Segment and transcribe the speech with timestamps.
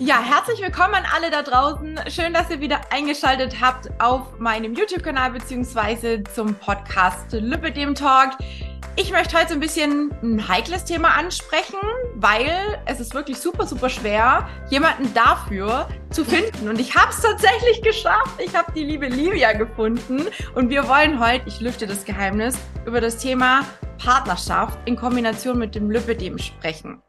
[0.00, 2.00] Ja, herzlich willkommen an alle da draußen.
[2.08, 8.30] Schön, dass ihr wieder eingeschaltet habt auf meinem YouTube-Kanal beziehungsweise zum Podcast Lübbedem Talk.
[8.96, 11.78] Ich möchte heute ein bisschen ein heikles Thema ansprechen,
[12.16, 12.50] weil
[12.86, 16.68] es ist wirklich super, super schwer, jemanden dafür zu finden.
[16.68, 18.40] Und ich habe es tatsächlich geschafft.
[18.44, 20.26] Ich habe die liebe Livia gefunden.
[20.56, 23.60] Und wir wollen heute, ich lüfte das Geheimnis, über das Thema
[23.98, 27.00] Partnerschaft in Kombination mit dem Lübbedem sprechen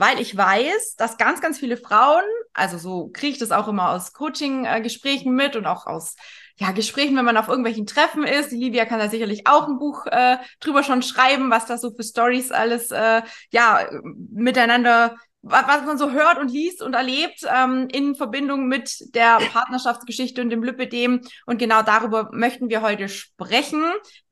[0.00, 2.24] weil ich weiß, dass ganz, ganz viele Frauen,
[2.54, 6.16] also so kriege ich das auch immer aus Coaching-Gesprächen mit und auch aus
[6.56, 8.50] ja, Gesprächen, wenn man auf irgendwelchen Treffen ist.
[8.50, 11.90] Die Livia kann da sicherlich auch ein Buch äh, drüber schon schreiben, was da so
[11.94, 17.88] für Stories alles äh, ja miteinander was man so hört und liest und erlebt ähm,
[17.90, 21.22] in Verbindung mit der Partnerschaftsgeschichte und dem Lipidem.
[21.46, 23.82] Und genau darüber möchten wir heute sprechen,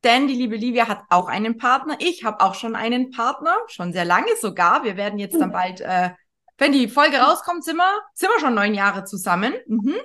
[0.05, 1.97] denn die liebe Livia hat auch einen Partner.
[1.99, 4.85] Ich habe auch schon einen Partner, schon sehr lange sogar.
[4.85, 6.11] Wir werden jetzt dann bald, äh,
[6.59, 9.55] wenn die Folge rauskommt, sind wir, sind wir schon neun Jahre zusammen.
[9.67, 9.97] Mhm.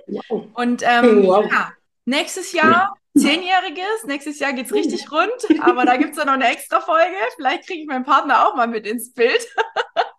[0.54, 1.46] Und ähm, wow.
[1.52, 1.72] ja,
[2.06, 4.06] nächstes Jahr Zehnjähriges.
[4.06, 7.16] Nächstes Jahr geht's richtig rund, aber da gibt's dann noch eine extra Folge.
[7.36, 9.48] Vielleicht kriege ich meinen Partner auch mal mit ins Bild.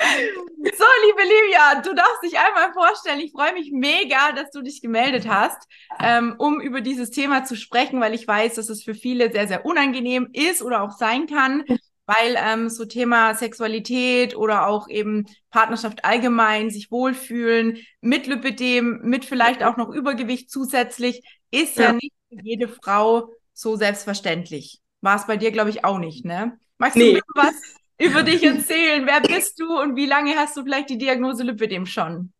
[0.00, 3.20] So, liebe Livia, du darfst dich einmal vorstellen.
[3.20, 7.56] Ich freue mich mega, dass du dich gemeldet hast, ähm, um über dieses Thema zu
[7.56, 11.26] sprechen, weil ich weiß, dass es für viele sehr, sehr unangenehm ist oder auch sein
[11.26, 11.64] kann,
[12.06, 19.24] weil ähm, so Thema Sexualität oder auch eben Partnerschaft allgemein, sich wohlfühlen, mit Lipidem, mit
[19.24, 24.80] vielleicht auch noch Übergewicht zusätzlich, ist ja, ja nicht für jede Frau so selbstverständlich.
[25.02, 26.58] War es bei dir, glaube ich, auch nicht, ne?
[26.78, 27.20] Magst du nee.
[27.34, 29.06] was über dich erzählen.
[29.06, 32.32] Wer bist du und wie lange hast du vielleicht die Diagnose Lipidem schon?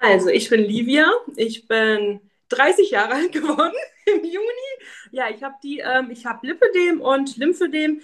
[0.00, 1.10] Also, ich bin Livia.
[1.36, 3.74] Ich bin 30 Jahre alt geworden
[4.06, 4.46] im Juni.
[5.10, 8.00] Ja, ich habe die, ähm, ich habe Lipidem und Lymphedem.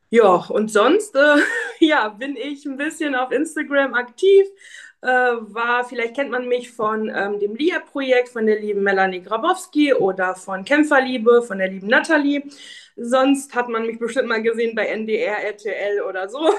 [0.09, 1.37] Ja, und sonst äh,
[1.79, 4.47] ja, bin ich ein bisschen auf Instagram aktiv.
[5.01, 9.93] Äh, war, vielleicht kennt man mich von ähm, dem LIA-Projekt von der lieben Melanie Grabowski
[9.93, 12.43] oder von Kämpferliebe von der lieben Nathalie.
[12.95, 16.53] Sonst hat man mich bestimmt mal gesehen bei NDR, RTL oder so.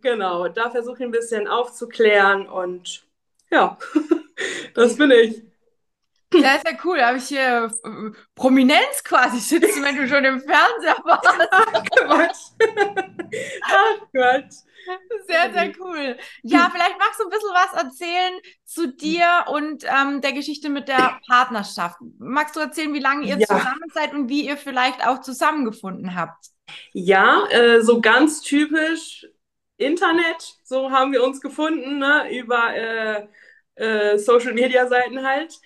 [0.00, 3.04] Genau, da versuche ich ein bisschen aufzuklären und
[3.50, 3.78] ja,
[4.74, 5.42] das bin ich.
[6.32, 6.98] Sehr, sehr cool.
[6.98, 11.26] Da habe ich hier äh, Prominenz quasi sitzen, wenn du schon im Fernseher warst.
[11.50, 12.38] Ach Quatsch.
[13.64, 14.46] Ach Gott.
[15.26, 16.16] Sehr, sehr cool.
[16.42, 20.88] Ja, vielleicht magst du ein bisschen was erzählen zu dir und ähm, der Geschichte mit
[20.88, 21.98] der Partnerschaft.
[22.18, 23.46] Magst du erzählen, wie lange ihr ja.
[23.46, 26.46] zusammen seid und wie ihr vielleicht auch zusammengefunden habt?
[26.92, 29.26] Ja, äh, so ganz typisch
[29.80, 30.58] Internet.
[30.62, 32.28] So haben wir uns gefunden, ne?
[32.30, 33.26] über äh,
[33.76, 35.60] äh, Social-Media-Seiten halt.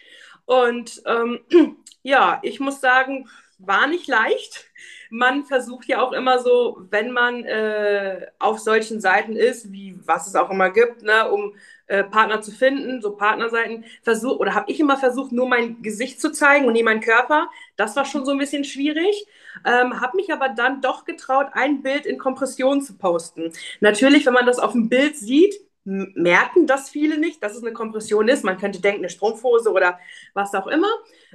[0.46, 1.40] Und ähm,
[2.02, 4.66] ja, ich muss sagen, war nicht leicht.
[5.10, 10.26] Man versucht ja auch immer so, wenn man äh, auf solchen Seiten ist, wie was
[10.26, 11.54] es auch immer gibt, ne, um
[11.86, 16.20] äh, Partner zu finden, so Partnerseiten, versucht, oder habe ich immer versucht, nur mein Gesicht
[16.20, 17.48] zu zeigen und nie meinen Körper.
[17.76, 19.26] Das war schon so ein bisschen schwierig.
[19.64, 23.52] Ähm, habe mich aber dann doch getraut, ein Bild in Kompression zu posten.
[23.80, 25.54] Natürlich, wenn man das auf dem Bild sieht,
[25.84, 28.44] merken das viele nicht, dass es eine Kompression ist.
[28.44, 29.98] Man könnte denken, eine Strumpfhose oder
[30.32, 30.88] was auch immer.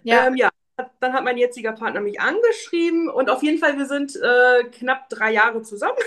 [0.03, 0.28] Ja.
[0.28, 0.50] Ähm, ja.
[1.00, 5.09] Dann hat mein jetziger Partner mich angeschrieben und auf jeden Fall, wir sind äh, knapp
[5.09, 5.97] drei Jahre zusammen.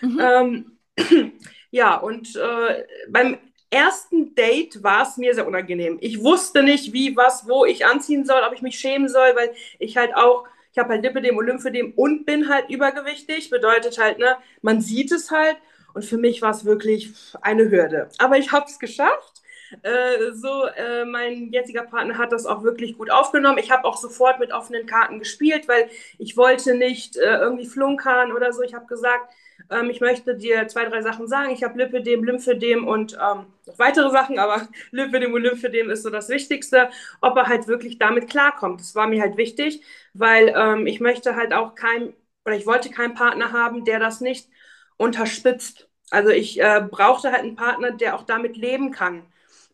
[0.00, 0.20] Mhm.
[0.20, 1.32] Ähm,
[1.70, 3.38] ja, und äh, beim
[3.70, 5.98] ersten Date war es mir sehr unangenehm.
[6.00, 9.52] Ich wusste nicht, wie, was, wo ich anziehen soll, ob ich mich schämen soll, weil
[9.78, 13.50] ich halt auch, ich habe halt Lipidem und Lymphedem und bin halt übergewichtig.
[13.50, 15.56] Bedeutet halt, ne, man sieht es halt.
[15.94, 18.08] Und für mich war es wirklich eine Hürde.
[18.18, 19.35] Aber ich habe es geschafft.
[19.82, 23.58] Äh, so, äh, mein jetziger Partner hat das auch wirklich gut aufgenommen.
[23.58, 28.32] Ich habe auch sofort mit offenen Karten gespielt, weil ich wollte nicht äh, irgendwie flunkern
[28.32, 28.62] oder so.
[28.62, 29.32] Ich habe gesagt,
[29.70, 31.50] ähm, ich möchte dir zwei, drei Sachen sagen.
[31.50, 36.10] Ich habe Lipidem, Lymphedem und ähm, noch weitere Sachen, aber Lipidem und Lymphedem ist so
[36.10, 36.90] das Wichtigste,
[37.20, 38.80] ob er halt wirklich damit klarkommt.
[38.80, 39.82] Das war mir halt wichtig,
[40.14, 42.12] weil ähm, ich möchte halt auch kein,
[42.44, 44.48] oder ich wollte keinen Partner haben, der das nicht
[44.96, 45.88] unterspitzt.
[46.10, 49.22] Also ich äh, brauchte halt einen Partner, der auch damit leben kann.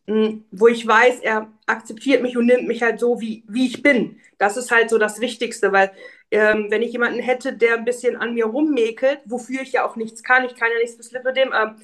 [0.06, 3.82] Hm, wo ich weiß, er akzeptiert mich und nimmt mich halt so, wie, wie ich
[3.82, 4.20] bin.
[4.38, 5.92] Das ist halt so das Wichtigste, weil
[6.30, 9.96] ähm, wenn ich jemanden hätte, der ein bisschen an mir rummäkelt, wofür ich ja auch
[9.96, 11.76] nichts kann, ich kann ja nichts bis Lipidem, ähm,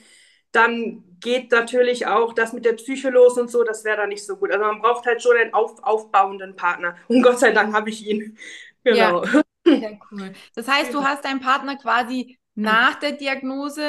[0.53, 4.25] dann geht natürlich auch das mit der Psyche los und so, das wäre da nicht
[4.25, 4.50] so gut.
[4.50, 6.97] Also man braucht halt schon einen auf, aufbauenden Partner.
[7.09, 8.37] Und Gott sei Dank habe ich ihn.
[8.85, 9.25] Genau.
[9.25, 10.32] Ja, sehr cool.
[10.55, 13.82] Das heißt, du hast deinen Partner quasi nach der Diagnose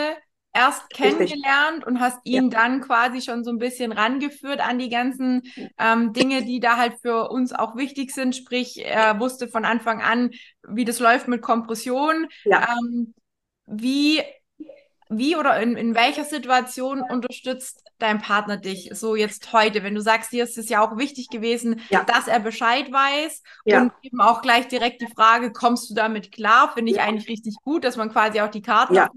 [0.53, 1.87] erst kennengelernt Richtig.
[1.87, 2.59] und hast ihn ja.
[2.59, 5.43] dann quasi schon so ein bisschen rangeführt an die ganzen
[5.77, 8.35] ähm, Dinge, die da halt für uns auch wichtig sind.
[8.35, 10.31] Sprich, er wusste von Anfang an,
[10.67, 12.27] wie das läuft mit Kompression.
[12.45, 12.67] Ja.
[12.69, 13.13] Ähm,
[13.67, 14.21] wie,
[15.09, 20.01] wie oder in, in welcher Situation unterstützt dein Partner dich so jetzt heute, wenn du
[20.01, 22.03] sagst, dir ist es ja auch wichtig gewesen, ja.
[22.05, 23.81] dass er Bescheid weiß ja.
[23.81, 26.71] und eben auch gleich direkt die Frage, kommst du damit klar?
[26.73, 29.09] Finde ich eigentlich richtig gut, dass man quasi auch die Karten ja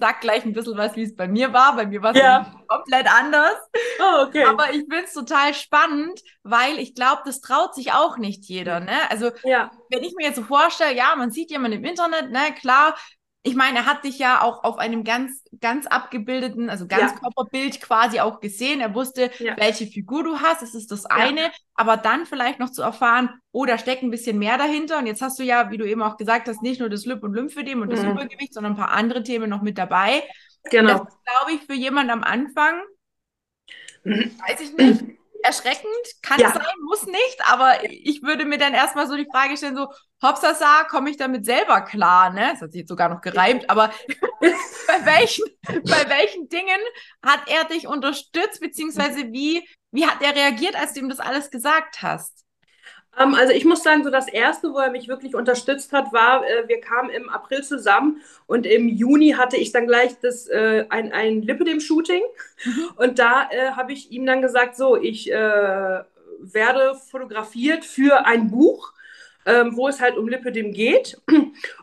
[0.00, 1.76] sag gleich ein bisschen was, wie es bei mir war.
[1.76, 2.52] Bei mir war es ja.
[2.66, 3.56] komplett anders.
[4.00, 4.44] Oh, okay.
[4.44, 8.80] Aber ich finde es total spannend, weil ich glaube, das traut sich auch nicht jeder.
[8.80, 8.96] Ne?
[9.10, 9.70] Also, ja.
[9.90, 12.96] wenn ich mir jetzt so vorstelle, ja, man sieht jemanden im Internet, ne, klar,
[13.44, 17.18] ich meine, er hat dich ja auch auf einem ganz, ganz abgebildeten, also ganz ja.
[17.18, 18.80] Körperbild quasi auch gesehen.
[18.80, 19.56] Er wusste, ja.
[19.56, 20.62] welche Figur du hast.
[20.62, 21.40] Das ist das eine.
[21.40, 21.50] Ja.
[21.74, 24.98] Aber dann vielleicht noch zu erfahren, oh, da steckt ein bisschen mehr dahinter.
[24.98, 27.24] Und jetzt hast du ja, wie du eben auch gesagt hast, nicht nur das Lip-
[27.24, 28.12] und Lymphedem und das mhm.
[28.12, 30.22] Übergewicht, sondern ein paar andere Themen noch mit dabei.
[30.70, 30.98] Genau.
[30.98, 32.80] Das ist, glaube ich, für jemanden am Anfang,
[34.04, 35.86] weiß ich nicht, erschreckend.
[36.22, 36.52] Kann ja.
[36.52, 39.88] sein, muss nicht, aber ich würde mir dann erstmal so die Frage stellen, so,
[40.22, 42.50] Hopsasa, komme ich damit selber klar, ne?
[42.52, 43.90] Das hat sich jetzt sogar noch gereimt, aber
[44.40, 46.80] bei welchen, bei welchen Dingen
[47.24, 51.50] hat er dich unterstützt, beziehungsweise wie, wie hat er reagiert, als du ihm das alles
[51.50, 52.44] gesagt hast?
[53.18, 56.46] Ähm, also ich muss sagen, so das erste, wo er mich wirklich unterstützt hat, war,
[56.46, 60.86] äh, wir kamen im April zusammen und im Juni hatte ich dann gleich das, äh,
[60.88, 62.22] ein, ein Lipidem-Shooting.
[62.64, 62.88] Mhm.
[62.96, 68.50] und da äh, habe ich ihm dann gesagt, so, ich äh, werde fotografiert für ein
[68.50, 68.92] Buch,
[69.44, 71.20] ähm, wo es halt um Lipidem geht.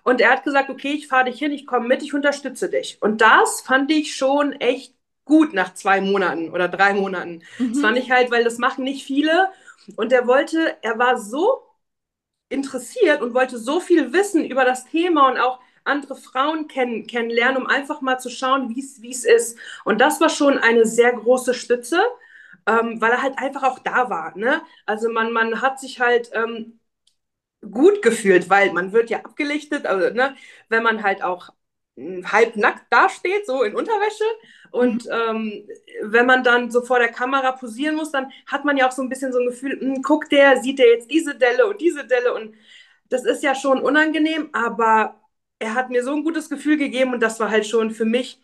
[0.03, 2.97] Und er hat gesagt, okay, ich fahre dich hin, ich komme mit, ich unterstütze dich.
[3.01, 4.93] Und das fand ich schon echt
[5.29, 7.43] gut nach zwei Monaten oder drei Monaten.
[7.57, 7.73] Mhm.
[7.73, 9.49] Das fand ich halt, weil das machen nicht viele
[9.95, 11.63] und er wollte, er war so
[12.49, 17.57] interessiert und wollte so viel wissen über das Thema und auch andere Frauen kenn kennenlernen,
[17.63, 19.57] um einfach mal zu schauen, wie es ist.
[19.85, 22.01] Und das war schon eine sehr große Stütze,
[22.67, 24.37] ähm, weil er halt einfach auch da war.
[24.37, 24.61] Ne?
[24.85, 26.79] Also man, man hat sich halt ähm,
[27.61, 30.35] gut gefühlt, weil man wird ja abgelichtet, also, ne,
[30.69, 31.49] wenn man halt auch
[32.25, 34.23] halb nackt dasteht, so in Unterwäsche.
[34.71, 35.11] Und mhm.
[35.11, 35.69] ähm,
[36.03, 39.01] wenn man dann so vor der Kamera posieren muss, dann hat man ja auch so
[39.01, 41.81] ein bisschen so ein Gefühl, mh, hm, guckt der, sieht der jetzt diese Delle und
[41.81, 42.33] diese Delle.
[42.33, 42.55] Und
[43.09, 45.19] das ist ja schon unangenehm, aber
[45.59, 48.41] er hat mir so ein gutes Gefühl gegeben und das war halt schon für mich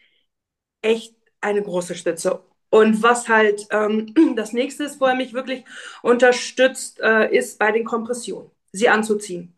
[0.81, 2.43] echt eine große Stütze.
[2.69, 5.63] Und was halt ähm, das nächste ist, wo er mich wirklich
[6.01, 9.54] unterstützt, äh, ist bei den Kompressionen, sie anzuziehen.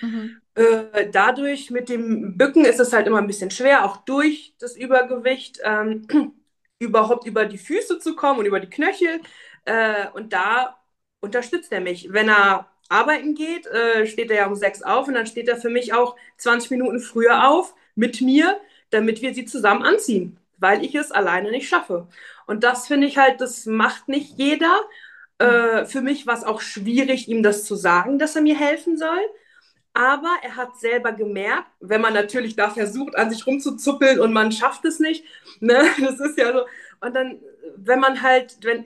[0.00, 0.40] Mhm.
[0.54, 4.76] Äh, dadurch mit dem Bücken ist es halt immer ein bisschen schwer, auch durch das
[4.76, 6.06] Übergewicht ähm,
[6.78, 9.20] überhaupt über die Füße zu kommen und über die Knöchel.
[9.64, 10.78] Äh, und da
[11.20, 12.12] unterstützt er mich.
[12.12, 15.56] Wenn er arbeiten geht, äh, steht er ja um sechs auf und dann steht er
[15.56, 18.60] für mich auch 20 Minuten früher auf mit mir,
[18.90, 22.08] damit wir sie zusammen anziehen, weil ich es alleine nicht schaffe.
[22.46, 24.80] Und das finde ich halt, das macht nicht jeder.
[25.38, 28.96] Äh, für mich war es auch schwierig, ihm das zu sagen, dass er mir helfen
[28.98, 29.20] soll.
[29.94, 34.52] Aber er hat selber gemerkt, wenn man natürlich da versucht, an sich rumzuzuppeln und man
[34.52, 35.24] schafft es nicht,
[35.60, 36.60] ne, das ist ja so.
[37.00, 37.40] Und dann,
[37.76, 38.84] wenn man halt, wenn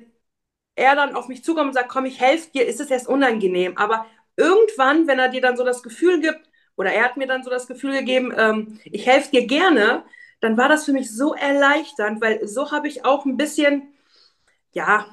[0.76, 3.76] er dann auf mich zukommt und sagt, komm, ich helfe dir, ist es erst unangenehm.
[3.76, 4.06] Aber
[4.36, 6.40] irgendwann, wenn er dir dann so das Gefühl gibt,
[6.76, 10.04] oder er hat mir dann so das Gefühl gegeben, ähm, ich helfe dir gerne,
[10.40, 13.94] dann war das für mich so erleichternd, weil so habe ich auch ein bisschen,
[14.72, 15.06] ja,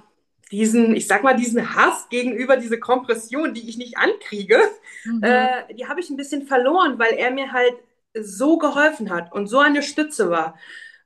[0.51, 4.59] diesen, ich sag mal, diesen Hass gegenüber diese Kompression, die ich nicht ankriege,
[5.05, 5.23] mhm.
[5.23, 7.75] äh, die habe ich ein bisschen verloren, weil er mir halt
[8.13, 10.57] so geholfen hat und so eine Stütze war.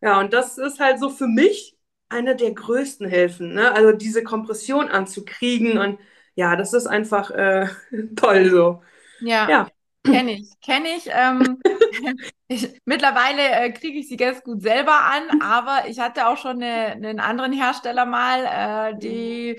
[0.01, 1.77] Ja, und das ist halt so für mich
[2.09, 3.71] eine der größten Hilfen, ne?
[3.71, 5.99] Also diese Kompression anzukriegen und
[6.35, 7.67] ja, das ist einfach äh,
[8.15, 8.81] toll so.
[9.21, 9.49] Ja.
[9.49, 9.67] ja.
[10.03, 11.07] Kenne ich, kenne ich.
[11.09, 11.59] Ähm,
[12.47, 16.61] ich mittlerweile äh, kriege ich sie ganz gut selber an, aber ich hatte auch schon
[16.61, 19.57] eine, einen anderen Hersteller mal, äh, die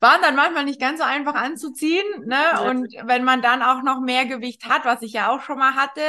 [0.00, 2.04] waren dann manchmal nicht ganz so einfach anzuziehen.
[2.26, 2.36] Ne?
[2.68, 5.74] Und wenn man dann auch noch mehr Gewicht hat, was ich ja auch schon mal
[5.74, 6.02] hatte,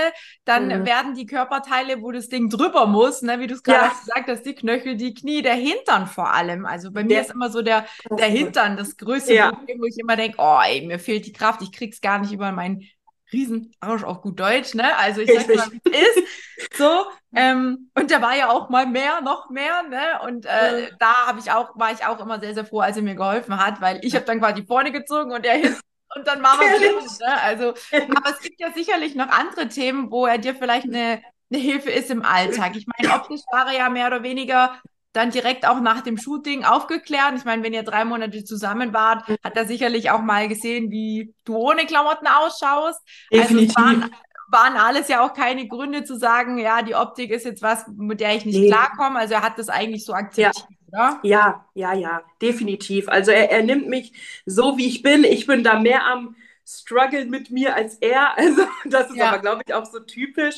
[0.43, 0.85] dann mhm.
[0.85, 3.39] werden die Körperteile, wo das Ding drüber muss, ne?
[3.39, 3.93] wie du es gerade ja.
[3.93, 6.65] gesagt hast, die Knöchel, die Knie, der Hintern vor allem.
[6.65, 7.21] Also bei mir ja.
[7.21, 9.51] ist immer so der, der Hintern das größte ja.
[9.51, 12.33] Problem, wo ich immer denke, oh ey, mir fehlt die Kraft, ich krieg's gar nicht
[12.33, 12.83] über meinen
[13.31, 14.95] Riesenarsch auf gut Deutsch, ne?
[14.97, 16.77] Also ich sag mal, wie es ist.
[16.77, 17.05] So.
[17.35, 20.21] Ähm, und der war ja auch mal mehr, noch mehr, ne?
[20.23, 20.87] Und äh, ja.
[20.99, 23.57] da habe ich auch, war ich auch immer sehr, sehr froh, als er mir geholfen
[23.57, 25.79] hat, weil ich habe dann quasi vorne gezogen und er hinten
[26.15, 27.19] und dann machen wir es.
[27.19, 27.41] Ne?
[27.41, 31.61] Also, aber es gibt ja sicherlich noch andere Themen, wo er dir vielleicht eine, eine
[31.61, 32.75] Hilfe ist im Alltag.
[32.75, 34.79] Ich meine, optisch war er ja mehr oder weniger
[35.17, 37.33] dann direkt auch nach dem Shooting aufgeklärt.
[37.35, 41.33] Ich meine, wenn ihr drei Monate zusammen wart, hat er sicherlich auch mal gesehen, wie
[41.43, 43.01] du ohne Klamotten ausschaust.
[43.31, 43.75] Definitiv.
[43.75, 44.11] Also waren,
[44.49, 48.19] waren alles ja auch keine Gründe zu sagen, ja, die Optik ist jetzt was, mit
[48.19, 48.67] der ich nicht nee.
[48.69, 49.19] klarkomme.
[49.19, 50.55] Also er hat das eigentlich so akzeptiert.
[50.55, 50.77] Ja.
[50.87, 51.19] Oder?
[51.23, 53.09] Ja, ja, ja, definitiv.
[53.09, 54.13] Also er, er nimmt mich
[54.45, 55.23] so, wie ich bin.
[55.23, 58.33] Ich bin da mehr am Struggle mit mir als er.
[58.37, 59.29] Also das ist ja.
[59.29, 60.57] aber, glaube ich, auch so typisch.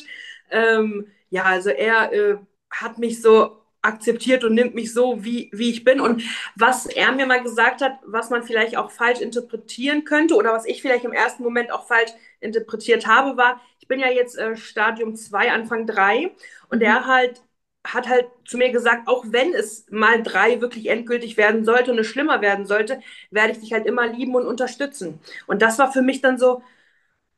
[0.50, 2.36] Ähm, ja, also er äh,
[2.70, 6.00] hat mich so akzeptiert und nimmt mich so, wie, wie ich bin.
[6.00, 6.22] Und
[6.56, 10.66] was er mir mal gesagt hat, was man vielleicht auch falsch interpretieren könnte oder was
[10.66, 12.10] ich vielleicht im ersten Moment auch falsch
[12.40, 16.30] interpretiert habe, war, ich bin ja jetzt äh, Stadium 2, Anfang 3
[16.68, 16.84] und mhm.
[16.84, 17.42] er halt
[17.82, 21.98] hat halt zu mir gesagt, auch wenn es mal drei wirklich endgültig werden sollte und
[21.98, 25.18] es schlimmer werden sollte, werde ich dich halt immer lieben und unterstützen.
[25.46, 26.62] Und das war für mich dann so,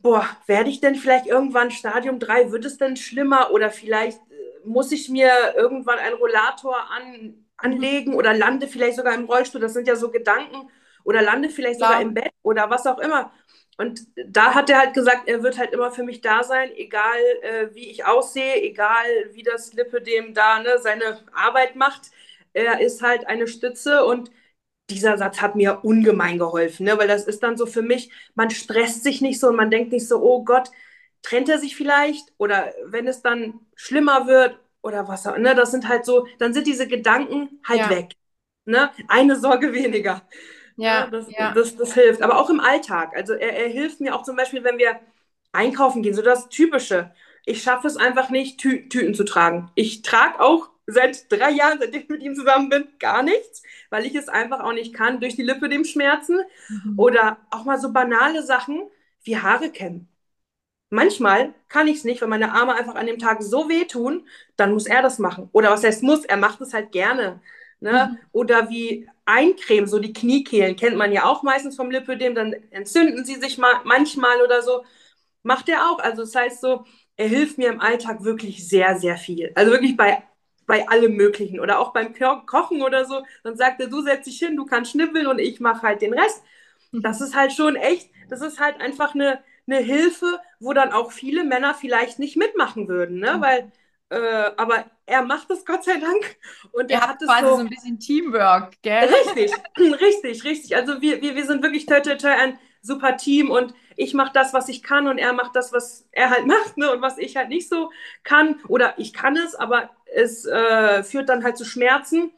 [0.01, 4.21] boah, werde ich denn vielleicht irgendwann Stadium 3, wird es denn schlimmer oder vielleicht
[4.65, 9.61] muss ich mir irgendwann einen Rollator an, anlegen oder lande vielleicht sogar im Rollstuhl?
[9.61, 10.71] Das sind ja so Gedanken.
[11.05, 11.91] Oder lande vielleicht Klar.
[11.91, 13.33] sogar im Bett oder was auch immer.
[13.79, 17.19] Und da hat er halt gesagt, er wird halt immer für mich da sein, egal
[17.43, 22.11] äh, wie ich aussehe, egal wie das Lippe dem da ne, seine Arbeit macht.
[22.53, 24.31] Er ist halt eine Stütze und
[24.91, 26.99] dieser Satz hat mir ungemein geholfen, ne?
[26.99, 29.93] weil das ist dann so für mich, man stresst sich nicht so und man denkt
[29.93, 30.71] nicht so, oh Gott,
[31.23, 35.71] trennt er sich vielleicht oder wenn es dann schlimmer wird oder was auch, ne, das
[35.71, 37.91] sind halt so, dann sind diese Gedanken halt ja.
[37.91, 38.17] weg.
[38.65, 38.91] Ne?
[39.09, 40.23] Eine Sorge weniger.
[40.77, 41.53] Ja, das, ja.
[41.53, 42.23] Das, das, hilft.
[42.23, 43.13] Aber auch im Alltag.
[43.15, 45.01] Also er, er hilft mir auch zum Beispiel, wenn wir
[45.53, 47.13] einkaufen gehen, so das Typische.
[47.45, 49.71] Ich schaffe es einfach nicht, Tü Tüten zu tragen.
[49.75, 54.07] Ich trage auch seit drei Jahren, seitdem ich mit ihm zusammen bin, gar nichts, weil
[54.07, 56.41] ich es einfach auch nicht kann, durch die Lippe dem Schmerzen.
[56.69, 56.99] Mhm.
[56.99, 58.89] Oder auch mal so banale Sachen
[59.25, 60.09] wie Haare kämmen.
[60.93, 64.75] Manchmal kann ich es nicht, weil meine Arme einfach an dem Tag so wehtun, dann
[64.75, 65.49] muss er das machen.
[65.53, 67.41] Oder was heißt muss, er macht es halt gerne.
[67.81, 68.11] Ne?
[68.11, 68.19] Mhm.
[68.33, 73.25] Oder wie eincremen, so die Kniekehlen, kennt man ja auch meistens vom Lipödem, dann entzünden
[73.25, 74.85] sie sich mal, manchmal oder so.
[75.43, 75.99] Macht er auch.
[75.99, 76.85] Also das heißt so,
[77.17, 79.51] er hilft mir im Alltag wirklich sehr, sehr viel.
[79.55, 80.23] Also wirklich bei,
[80.67, 81.59] bei allem Möglichen.
[81.59, 82.13] Oder auch beim
[82.45, 83.23] Kochen oder so.
[83.45, 86.13] Dann sagt er, du setz dich hin, du kannst schnippeln und ich mache halt den
[86.13, 86.43] Rest.
[86.91, 87.01] Mhm.
[87.01, 91.13] Das ist halt schon echt, das ist halt einfach eine, eine Hilfe, wo dann auch
[91.13, 93.35] viele Männer vielleicht nicht mitmachen würden, ne?
[93.37, 93.41] Mhm.
[93.41, 93.73] Weil,
[94.11, 96.37] äh, aber er macht es Gott sei Dank
[96.73, 99.09] und er, er hat quasi so, so, ein bisschen Teamwork, gell?
[99.09, 99.53] Richtig,
[100.01, 100.77] richtig, richtig.
[100.77, 104.33] Also wir, wir, wir sind wirklich toi, toi, toi, ein super Team und ich mache
[104.35, 106.93] das, was ich kann und er macht das, was er halt macht ne?
[106.93, 107.91] und was ich halt nicht so
[108.25, 112.33] kann oder ich kann es, aber es äh, führt dann halt zu Schmerzen.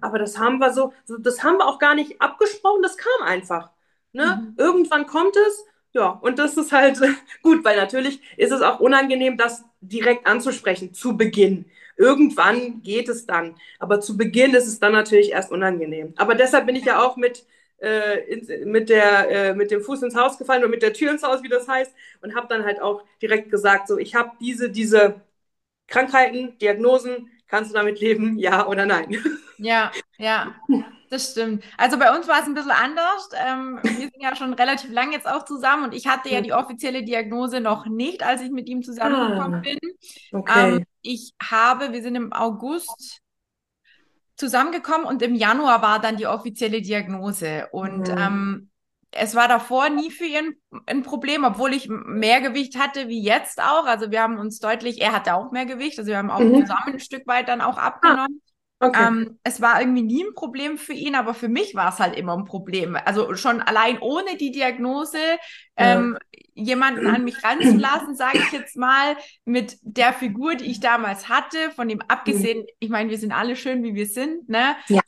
[0.00, 3.26] Aber das haben wir so, so, das haben wir auch gar nicht abgesprochen, das kam
[3.26, 3.70] einfach.
[4.12, 4.42] Ne?
[4.42, 4.54] Mhm.
[4.56, 6.98] Irgendwann kommt es ja, und das ist halt
[7.42, 11.66] gut, weil natürlich ist es auch unangenehm, das direkt anzusprechen, zu Beginn.
[11.96, 16.14] Irgendwann geht es dann, aber zu Beginn ist es dann natürlich erst unangenehm.
[16.16, 17.44] Aber deshalb bin ich ja auch mit,
[17.80, 21.10] äh, in, mit, der, äh, mit dem Fuß ins Haus gefallen und mit der Tür
[21.10, 24.32] ins Haus, wie das heißt, und habe dann halt auch direkt gesagt, so, ich habe
[24.40, 25.20] diese, diese
[25.88, 29.16] Krankheiten, Diagnosen, kannst du damit leben, ja oder nein?
[29.58, 30.54] Ja, ja.
[31.12, 31.62] Das stimmt.
[31.76, 33.28] Also bei uns war es ein bisschen anders.
[33.36, 36.54] Ähm, wir sind ja schon relativ lang jetzt auch zusammen und ich hatte ja die
[36.54, 39.78] offizielle Diagnose noch nicht, als ich mit ihm zusammengekommen ah, bin.
[40.32, 40.76] Okay.
[40.76, 43.20] Ähm, ich habe, wir sind im August
[44.36, 47.68] zusammengekommen und im Januar war dann die offizielle Diagnose.
[47.72, 48.16] Und mhm.
[48.18, 48.70] ähm,
[49.10, 53.62] es war davor nie für ihn ein Problem, obwohl ich mehr Gewicht hatte wie jetzt
[53.62, 53.84] auch.
[53.84, 56.62] Also wir haben uns deutlich, er hatte auch mehr Gewicht, also wir haben auch mhm.
[56.62, 58.40] zusammen ein Stück weit dann auch abgenommen.
[58.40, 58.51] Ah.
[58.82, 59.06] Okay.
[59.06, 62.16] Ähm, es war irgendwie nie ein Problem für ihn, aber für mich war es halt
[62.16, 62.96] immer ein Problem.
[63.04, 65.18] Also schon allein ohne die Diagnose
[65.76, 66.18] ähm,
[66.54, 71.70] jemanden an mich ranzulassen, sage ich jetzt mal, mit der Figur, die ich damals hatte,
[71.76, 74.76] von dem abgesehen, ich meine, wir sind alle schön, wie wir sind, ne?
[74.88, 75.00] Ja.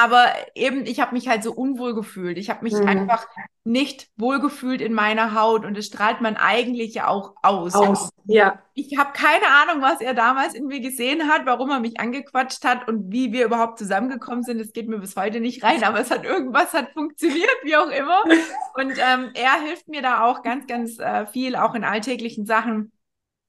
[0.00, 2.38] Aber eben, ich habe mich halt so unwohl gefühlt.
[2.38, 2.86] Ich habe mich mhm.
[2.86, 3.26] einfach
[3.64, 7.74] nicht wohlgefühlt in meiner Haut und das strahlt man eigentlich ja auch aus.
[7.74, 8.10] aus.
[8.24, 8.62] Ja.
[8.74, 12.64] Ich habe keine Ahnung, was er damals in mir gesehen hat, warum er mich angequatscht
[12.64, 14.60] hat und wie wir überhaupt zusammengekommen sind.
[14.60, 17.90] Das geht mir bis heute nicht rein, aber es hat irgendwas hat funktioniert, wie auch
[17.90, 18.22] immer.
[18.74, 22.92] Und ähm, er hilft mir da auch ganz, ganz äh, viel, auch in alltäglichen Sachen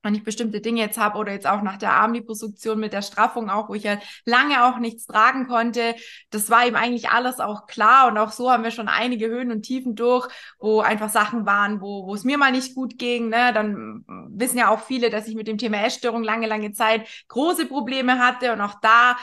[0.01, 3.50] wenn ich bestimmte Dinge jetzt habe oder jetzt auch nach der Armliposuktion mit der Straffung
[3.50, 5.96] auch, wo ich ja lange auch nichts tragen konnte,
[6.29, 9.51] das war ihm eigentlich alles auch klar und auch so haben wir schon einige Höhen
[9.51, 10.27] und Tiefen durch,
[10.58, 14.58] wo einfach Sachen waren, wo, wo es mir mal nicht gut ging, ne, dann wissen
[14.58, 18.53] ja auch viele, dass ich mit dem Thema Essstörung lange, lange Zeit große Probleme hatte
[18.53, 19.18] und auch da,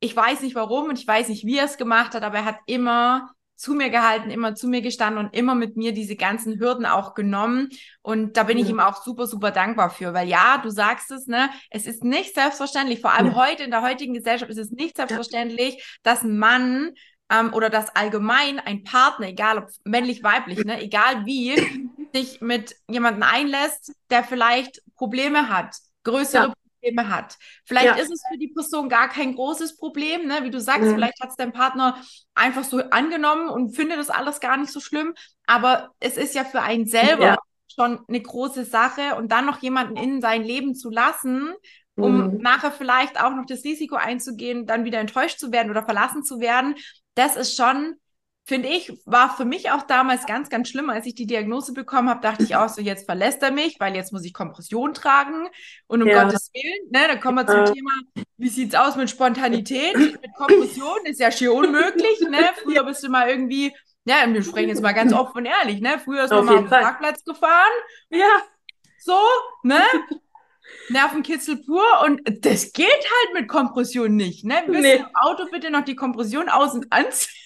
[0.00, 2.44] ich weiß nicht warum und ich weiß nicht, wie er es gemacht hat, aber er
[2.46, 3.30] hat immer
[3.62, 7.14] zu mir gehalten, immer zu mir gestanden und immer mit mir diese ganzen Hürden auch
[7.14, 7.68] genommen.
[8.02, 8.64] Und da bin ja.
[8.64, 12.02] ich ihm auch super, super dankbar für, weil ja, du sagst es, ne, es ist
[12.02, 13.34] nicht selbstverständlich, vor allem ja.
[13.36, 15.82] heute in der heutigen Gesellschaft ist es nicht selbstverständlich, ja.
[16.02, 16.90] dass ein Mann
[17.30, 21.54] ähm, oder dass allgemein ein Partner, egal ob männlich, weiblich, ne, egal wie,
[22.12, 26.52] sich mit jemandem einlässt, der vielleicht Probleme hat, größere
[26.82, 27.38] Probleme hat.
[27.64, 27.94] Vielleicht ja.
[27.94, 30.40] ist es für die Person gar kein großes Problem, ne?
[30.42, 30.94] wie du sagst, mhm.
[30.94, 32.02] vielleicht hat es dein Partner
[32.34, 35.14] einfach so angenommen und findet das alles gar nicht so schlimm,
[35.46, 37.38] aber es ist ja für einen selber ja.
[37.74, 41.52] schon eine große Sache und dann noch jemanden in sein Leben zu lassen,
[41.94, 42.38] um mhm.
[42.38, 46.40] nachher vielleicht auch noch das Risiko einzugehen, dann wieder enttäuscht zu werden oder verlassen zu
[46.40, 46.74] werden,
[47.14, 47.96] das ist schon
[48.44, 52.08] finde ich, war für mich auch damals ganz, ganz schlimm, als ich die Diagnose bekommen
[52.08, 55.48] habe, dachte ich auch so, jetzt verlässt er mich, weil jetzt muss ich Kompression tragen.
[55.86, 56.24] Und um ja.
[56.24, 57.72] Gottes Willen, ne, dann kommen wir zum äh.
[57.72, 57.90] Thema,
[58.38, 59.96] wie sieht's aus mit Spontanität?
[59.96, 60.98] mit Kompression?
[61.04, 63.72] Ist ja schier unmöglich, ne, früher bist du mal irgendwie,
[64.04, 66.60] ja, wir sprechen jetzt mal ganz offen und ehrlich, ne, früher ist man mal auf
[66.62, 67.72] den Parkplatz gefahren,
[68.10, 68.42] ja,
[68.98, 69.18] so,
[69.62, 69.82] ne,
[70.88, 74.94] Nervenkitzel pur und das geht halt mit Kompression nicht, ne, wir nee.
[74.96, 77.41] im Auto bitte noch die Kompression außen anziehen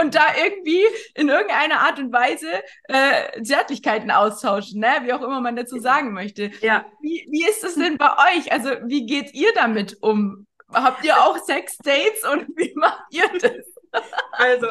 [0.00, 0.82] und da irgendwie
[1.14, 2.48] in irgendeiner Art und Weise
[2.84, 4.88] äh, Zärtlichkeiten austauschen, ne?
[5.02, 6.50] wie auch immer man dazu sagen möchte.
[6.60, 6.86] Ja.
[7.00, 8.52] Wie, wie ist es denn bei euch?
[8.52, 10.46] Also wie geht ihr damit um?
[10.72, 14.02] Habt ihr auch Sex-Dates und wie macht ihr das?
[14.32, 14.68] Also,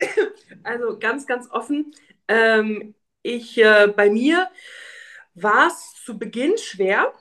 [0.62, 1.92] also ganz, ganz offen.
[2.28, 4.48] Ähm, ich, äh, bei mir
[5.34, 7.12] war es zu Beginn schwer.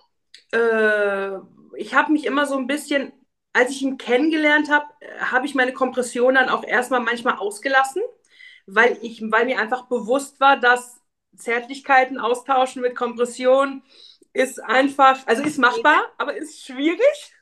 [0.52, 1.38] Äh,
[1.78, 3.14] ich habe mich immer so ein bisschen
[3.60, 4.86] als ich ihn kennengelernt habe,
[5.20, 8.02] habe ich meine Kompression dann auch erstmal manchmal ausgelassen,
[8.66, 11.02] weil, ich, weil mir einfach bewusst war, dass
[11.36, 13.84] Zärtlichkeiten austauschen mit Kompression
[14.32, 17.00] ist einfach, also ist machbar, aber ist schwierig.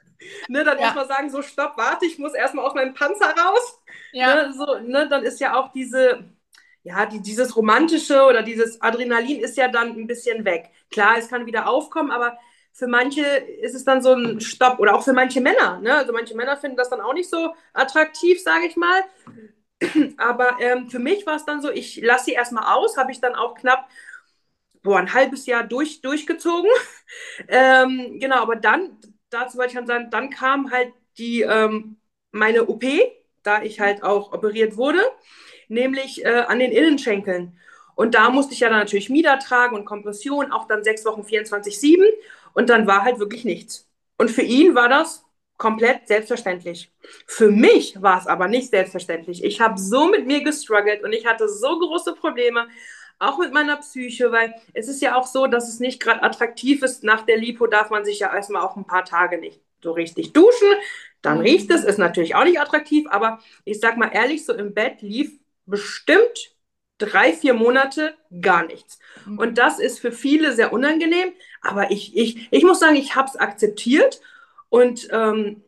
[0.47, 0.87] Ne, dann ja.
[0.87, 3.79] muss man sagen, so stopp, warte, ich muss erstmal aus meinem Panzer raus.
[4.13, 4.47] Ja.
[4.47, 6.25] Ne, so, ne, dann ist ja auch diese,
[6.81, 10.71] ja, die, dieses Romantische oder dieses Adrenalin ist ja dann ein bisschen weg.
[10.89, 12.35] Klar, es kann wieder aufkommen, aber
[12.77, 15.79] für manche ist es dann so ein Stopp oder auch für manche Männer.
[15.79, 15.95] Ne?
[15.95, 19.01] Also manche Männer finden das dann auch nicht so attraktiv, sage ich mal.
[20.17, 23.19] Aber ähm, für mich war es dann so, ich lasse sie erstmal aus, habe ich
[23.19, 23.89] dann auch knapp
[24.83, 26.69] boah, ein halbes Jahr durch, durchgezogen.
[27.47, 28.99] ähm, genau, aber dann,
[29.31, 31.97] dazu wollte ich dann sagen, dann kam halt die, ähm,
[32.31, 32.83] meine OP,
[33.41, 35.01] da ich halt auch operiert wurde,
[35.67, 37.57] nämlich äh, an den Innenschenkeln.
[37.95, 41.21] Und da musste ich ja dann natürlich Mieder tragen und Kompression, auch dann sechs Wochen
[41.21, 42.05] 24-7.
[42.57, 43.87] Und dann war halt wirklich nichts.
[44.17, 45.23] Und für ihn war das
[45.57, 46.91] komplett selbstverständlich.
[47.27, 49.43] Für mich war es aber nicht selbstverständlich.
[49.43, 52.67] Ich habe so mit mir gestruggelt und ich hatte so große Probleme,
[53.19, 56.81] auch mit meiner Psyche, weil es ist ja auch so, dass es nicht gerade attraktiv
[56.81, 57.03] ist.
[57.03, 60.33] Nach der Lipo darf man sich ja erstmal auch ein paar Tage nicht so richtig
[60.33, 60.69] duschen.
[61.21, 64.73] Dann riecht es, ist natürlich auch nicht attraktiv, aber ich sag mal ehrlich, so im
[64.73, 65.31] Bett lief
[65.67, 66.56] bestimmt
[66.97, 68.99] drei, vier Monate gar nichts.
[69.25, 69.39] Mhm.
[69.39, 71.33] Und das ist für viele sehr unangenehm.
[71.61, 74.21] Aber ich, ich, ich muss sagen, ich habe es akzeptiert
[74.69, 75.63] und ähm,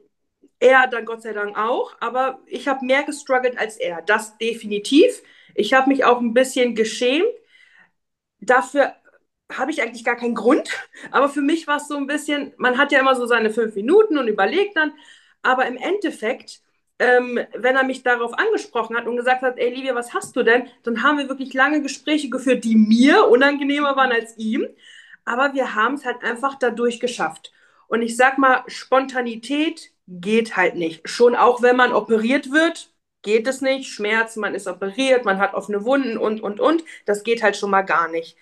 [0.60, 1.96] er dann Gott sei Dank auch.
[2.00, 4.02] Aber ich habe mehr gestruggelt als er.
[4.02, 5.22] Das definitiv.
[5.56, 7.28] Ich habe mich auch ein bisschen geschämt.
[8.42, 8.96] Dafür
[9.52, 10.70] habe ich eigentlich gar keinen Grund.
[11.12, 13.76] Aber für mich war es so ein bisschen, man hat ja immer so seine fünf
[13.76, 14.94] Minuten und überlegt dann.
[15.42, 16.62] Aber im Endeffekt
[17.00, 20.44] ähm, wenn er mich darauf angesprochen hat und gesagt hat, ey Livia, was hast du
[20.44, 20.68] denn?
[20.84, 24.68] Dann haben wir wirklich lange Gespräche geführt, die mir unangenehmer waren als ihm.
[25.26, 27.52] Aber wir haben es halt einfach dadurch geschafft.
[27.88, 31.08] Und ich sag mal, Spontanität geht halt nicht.
[31.08, 33.90] Schon auch wenn man operiert wird, geht es nicht.
[33.90, 36.84] Schmerz, man ist operiert, man hat offene Wunden und, und, und.
[37.06, 38.38] Das geht halt schon mal gar nicht.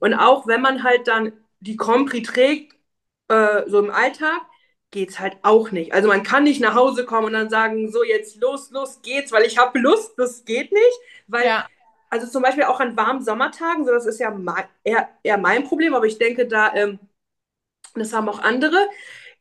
[0.00, 2.74] Und auch wenn man halt dann die Compri trägt,
[3.28, 4.42] äh, so im Alltag,
[4.92, 5.92] geht es halt auch nicht.
[5.92, 9.32] Also man kann nicht nach Hause kommen und dann sagen, so jetzt los, los geht's,
[9.32, 10.14] weil ich habe Lust.
[10.18, 11.66] Das geht nicht, weil ja.
[12.10, 15.64] also zum Beispiel auch an warmen Sommertagen, so das ist ja mein, eher, eher mein
[15.64, 17.00] Problem, aber ich denke da, ähm,
[17.94, 18.76] das haben auch andere.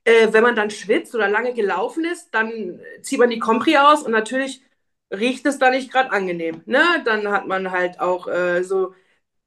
[0.04, 4.04] Äh, wenn man dann schwitzt oder lange gelaufen ist, dann zieht man die Compri aus
[4.04, 4.64] und natürlich
[5.12, 6.64] riecht es da nicht gerade angenehm.
[6.66, 6.82] Ne?
[7.06, 8.96] Dann hat man halt auch äh, so,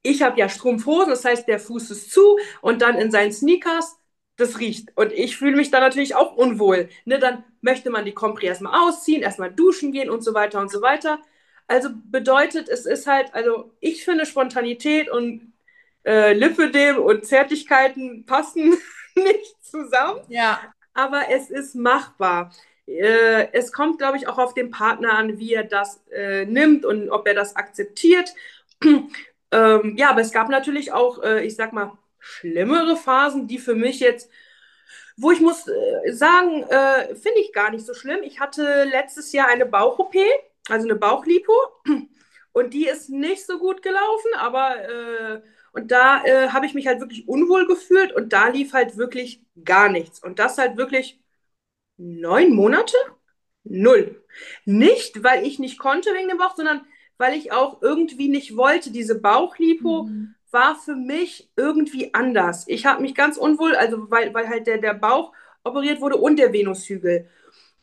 [0.02, 3.98] ich habe ja Strumpfhosen, das heißt, der Fuß ist zu und dann in seinen Sneakers
[4.36, 4.96] das riecht.
[4.96, 6.88] Und ich fühle mich da natürlich auch unwohl.
[7.04, 10.70] Ne, dann möchte man die Compri erstmal ausziehen, erstmal duschen gehen und so weiter und
[10.70, 11.20] so weiter.
[11.66, 15.52] Also bedeutet, es ist halt, also ich finde Spontanität und
[16.04, 18.76] äh, Lipidem und Zärtlichkeiten passen
[19.14, 20.20] nicht zusammen.
[20.28, 20.60] Ja.
[20.92, 22.52] Aber es ist machbar.
[22.86, 26.84] Äh, es kommt, glaube ich, auch auf den Partner an, wie er das äh, nimmt
[26.84, 28.34] und ob er das akzeptiert.
[28.84, 31.92] ähm, ja, aber es gab natürlich auch, äh, ich sag mal,
[32.24, 34.30] schlimmere Phasen, die für mich jetzt,
[35.16, 38.22] wo ich muss äh, sagen, äh, finde ich gar nicht so schlimm.
[38.22, 40.14] Ich hatte letztes Jahr eine Bauch-OP,
[40.68, 41.52] also eine Bauchlipo,
[42.52, 46.86] und die ist nicht so gut gelaufen, aber äh, und da äh, habe ich mich
[46.86, 50.22] halt wirklich unwohl gefühlt und da lief halt wirklich gar nichts.
[50.22, 51.20] Und das halt wirklich
[51.96, 52.96] neun Monate?
[53.64, 54.24] Null.
[54.64, 56.86] Nicht, weil ich nicht konnte wegen dem Bauch, sondern
[57.18, 58.92] weil ich auch irgendwie nicht wollte.
[58.92, 60.33] Diese Bauchlipo mhm.
[60.54, 62.64] War für mich irgendwie anders.
[62.68, 65.32] Ich habe mich ganz unwohl, also weil, weil halt der, der Bauch
[65.64, 67.28] operiert wurde und der Venushügel.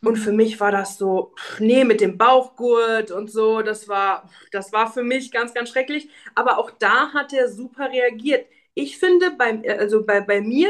[0.03, 4.73] Und für mich war das so, nee, mit dem Bauchgurt und so, das war, das
[4.73, 6.09] war für mich ganz, ganz schrecklich.
[6.33, 8.47] Aber auch da hat er super reagiert.
[8.73, 10.69] Ich finde, beim, also bei, bei mir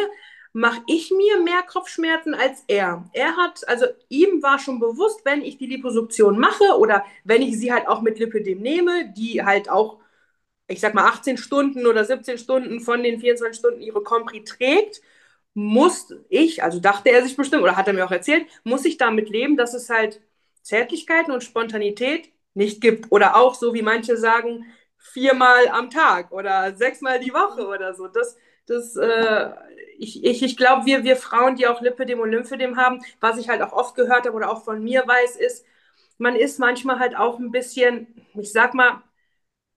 [0.54, 3.10] mache ich mir mehr Kopfschmerzen als er.
[3.14, 7.58] Er hat, also ihm war schon bewusst, wenn ich die Liposuktion mache oder wenn ich
[7.58, 10.01] sie halt auch mit Lipidem nehme, die halt auch,
[10.72, 15.02] ich sag mal, 18 Stunden oder 17 Stunden von den 24 Stunden ihre Compri trägt,
[15.54, 18.98] muss ich, also dachte er sich bestimmt, oder hat er mir auch erzählt, muss ich
[18.98, 20.22] damit leben, dass es halt
[20.62, 23.12] Zärtlichkeiten und Spontanität nicht gibt.
[23.12, 24.66] Oder auch so, wie manche sagen,
[24.98, 28.08] viermal am Tag oder sechsmal die Woche oder so.
[28.08, 29.50] Das, das, äh,
[29.98, 33.50] ich, ich, ich glaube, wir, wir Frauen, die auch Lipidem und Lymphedem haben, was ich
[33.50, 35.66] halt auch oft gehört habe oder auch von mir weiß, ist,
[36.18, 39.02] man ist manchmal halt auch ein bisschen, ich sag mal,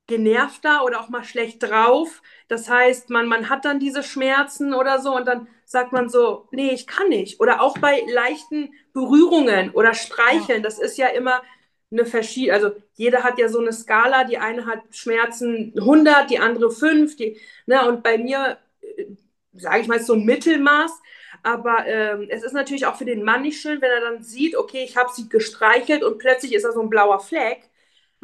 [0.06, 2.22] genervter oder auch mal schlecht drauf.
[2.48, 6.46] Das heißt, man, man hat dann diese Schmerzen oder so und dann sagt man so,
[6.52, 7.40] nee, ich kann nicht.
[7.40, 11.42] Oder auch bei leichten Berührungen oder Streicheln, das ist ja immer
[11.90, 16.38] eine verschiedene, also jeder hat ja so eine Skala, die eine hat Schmerzen 100, die
[16.38, 19.06] andere 5, die, ne, und bei mir, äh,
[19.52, 20.92] sage ich mal, so ein Mittelmaß,
[21.42, 24.56] aber ähm, es ist natürlich auch für den Mann nicht schön, wenn er dann sieht,
[24.56, 27.70] okay, ich habe sie gestreichelt und plötzlich ist da so ein blauer Fleck.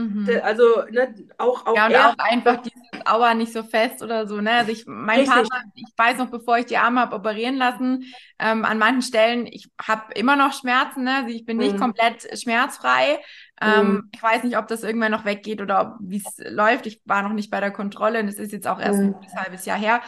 [0.00, 0.40] Mhm.
[0.42, 1.76] Also, ne, auch, auch.
[1.76, 4.52] Ja, und auch einfach dieses Aua nicht so fest oder so, ne?
[4.52, 5.34] Also ich, mein Richtig.
[5.34, 8.04] Partner, ich weiß noch, bevor ich die Arme habe operieren lassen,
[8.38, 11.16] ähm, an manchen Stellen, ich habe immer noch Schmerzen, ne?
[11.16, 11.80] Also ich bin nicht mhm.
[11.80, 13.18] komplett schmerzfrei.
[13.60, 14.10] Ähm, mhm.
[14.14, 16.86] Ich weiß nicht, ob das irgendwann noch weggeht oder wie es läuft.
[16.86, 19.16] Ich war noch nicht bei der Kontrolle und es ist jetzt auch erst mhm.
[19.20, 20.00] ein halbes Jahr her.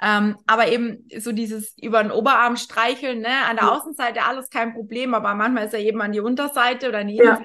[0.00, 4.72] Ähm, aber eben so dieses über den Oberarm streicheln, ne, an der Außenseite alles kein
[4.72, 7.40] Problem, aber manchmal ist er eben an die Unterseite oder an die ja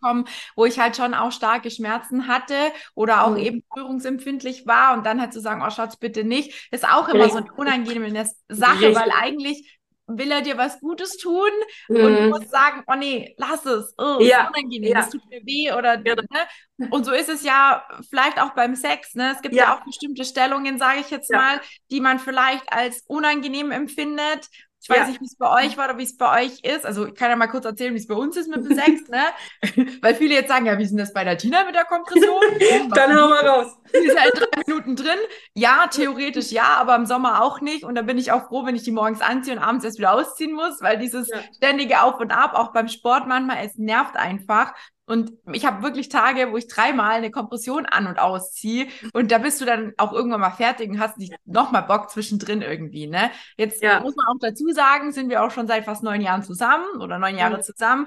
[0.00, 2.54] gekommen, wo ich halt schon auch starke Schmerzen hatte
[2.94, 3.38] oder auch mhm.
[3.38, 7.28] eben berührungsempfindlich war und dann halt zu sagen, oh Schatz, bitte nicht, ist auch immer
[7.28, 8.12] so eine unangenehme
[8.48, 8.96] Sache, Richtig.
[8.96, 11.50] weil eigentlich will er dir was Gutes tun
[11.88, 11.96] mhm.
[11.96, 14.44] und du musst sagen, oh nee, lass es, oh, ja.
[14.44, 14.94] ist unangenehm, ja.
[14.94, 16.14] das tut mir weh oder ja.
[16.14, 16.88] ne?
[16.90, 19.32] und so ist es ja vielleicht auch beim Sex, ne?
[19.34, 23.04] Es gibt ja, ja auch bestimmte Stellungen, sage ich jetzt mal, die man vielleicht als
[23.06, 24.48] unangenehm empfindet
[24.80, 25.06] ich weiß ja.
[25.08, 26.86] nicht, wie es bei euch war oder wie es bei euch ist.
[26.86, 29.08] Also ich kann ja mal kurz erzählen, wie es bei uns ist mit dem Sex,
[29.08, 29.22] ne?
[30.02, 32.42] Weil viele jetzt sagen, ja, wie ist denn das bei der Tina mit der Kompression?
[32.94, 33.76] Dann hauen wir raus.
[33.92, 35.18] Die ist in drei Minuten drin.
[35.54, 37.84] Ja, theoretisch ja, aber im Sommer auch nicht.
[37.84, 40.12] Und da bin ich auch froh, wenn ich die morgens anziehe und abends erst wieder
[40.12, 41.38] ausziehen muss, weil dieses ja.
[41.56, 44.74] ständige Auf und Ab, auch beim Sport manchmal, es nervt einfach.
[45.08, 48.88] Und ich habe wirklich Tage, wo ich dreimal eine Kompression an- und ausziehe.
[49.14, 52.60] Und da bist du dann auch irgendwann mal fertig und hast nicht nochmal Bock zwischendrin
[52.60, 53.06] irgendwie.
[53.06, 53.30] Ne?
[53.56, 54.00] Jetzt ja.
[54.00, 57.18] muss man auch dazu sagen, sind wir auch schon seit fast neun Jahren zusammen oder
[57.18, 57.62] neun Jahre mhm.
[57.62, 58.06] zusammen.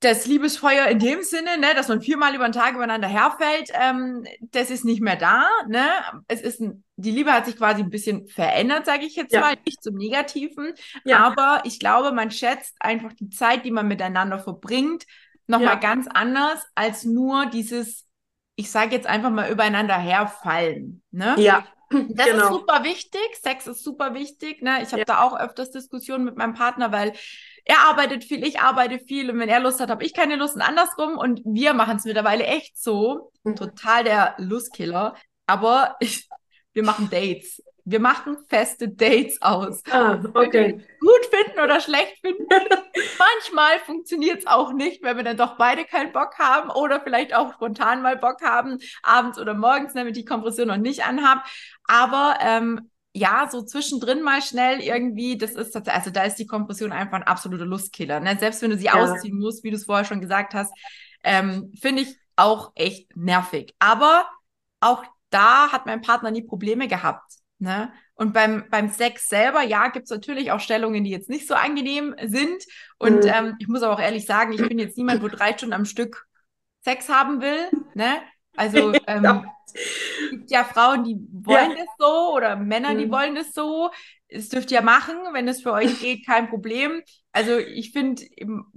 [0.00, 4.24] Das Liebesfeuer in dem Sinne, ne, dass man viermal über den Tag übereinander herfällt, ähm,
[4.40, 5.48] das ist nicht mehr da.
[5.68, 5.84] Ne?
[6.28, 9.40] Es ist ein, die Liebe hat sich quasi ein bisschen verändert, sage ich jetzt ja.
[9.40, 10.74] mal, nicht zum Negativen.
[11.04, 11.18] Ja.
[11.18, 15.04] Aber ich glaube, man schätzt einfach die Zeit, die man miteinander verbringt,
[15.48, 15.80] nochmal ja.
[15.80, 18.06] ganz anders als nur dieses,
[18.54, 21.02] ich sage jetzt einfach mal übereinander herfallen.
[21.10, 21.34] Ne?
[21.38, 21.66] Ja.
[21.90, 22.44] Das genau.
[22.44, 23.28] ist super wichtig.
[23.40, 24.62] Sex ist super wichtig.
[24.62, 24.82] Ne?
[24.82, 25.04] Ich habe ja.
[25.04, 27.14] da auch öfters Diskussionen mit meinem Partner, weil
[27.64, 30.54] er arbeitet viel, ich arbeite viel und wenn er Lust hat, habe ich keine Lust
[30.54, 31.16] und andersrum.
[31.16, 33.32] Und wir machen es mittlerweile echt so.
[33.42, 33.56] Mhm.
[33.56, 35.14] Total der Lustkiller.
[35.46, 36.28] Aber ich,
[36.74, 37.62] wir machen Dates.
[37.90, 39.82] Wir machen feste Dates aus.
[39.90, 40.84] Ah, okay.
[41.00, 42.46] Gut finden oder schlecht finden.
[43.18, 47.34] Manchmal funktioniert es auch nicht, wenn wir dann doch beide keinen Bock haben oder vielleicht
[47.34, 51.40] auch spontan mal Bock haben, abends oder morgens, damit ich die Kompression noch nicht anhabe.
[51.84, 56.46] Aber ähm, ja, so zwischendrin mal schnell irgendwie, das ist tatsächlich, also da ist die
[56.46, 58.20] Kompression einfach ein absoluter Lustkiller.
[58.20, 58.36] Ne?
[58.38, 58.94] Selbst wenn du sie ja.
[58.94, 60.74] ausziehen musst, wie du es vorher schon gesagt hast,
[61.24, 63.74] ähm, finde ich auch echt nervig.
[63.78, 64.28] Aber
[64.80, 67.38] auch da hat mein Partner nie Probleme gehabt.
[67.58, 67.92] Ne?
[68.14, 71.54] Und beim, beim Sex selber, ja, gibt es natürlich auch Stellungen, die jetzt nicht so
[71.54, 72.64] angenehm sind.
[72.98, 73.30] Und mhm.
[73.32, 75.84] ähm, ich muss aber auch ehrlich sagen, ich bin jetzt niemand, wo drei Stunden am
[75.84, 76.26] Stück
[76.84, 77.68] Sex haben will.
[77.94, 78.20] Ne?
[78.56, 79.44] Also ähm,
[80.30, 81.76] gibt ja Frauen, die wollen Ja.
[81.76, 83.10] das so oder Männer, die Mhm.
[83.12, 83.90] wollen das so.
[84.28, 87.02] Es dürft ihr machen, wenn es für euch geht, kein Problem.
[87.32, 88.22] Also ich finde,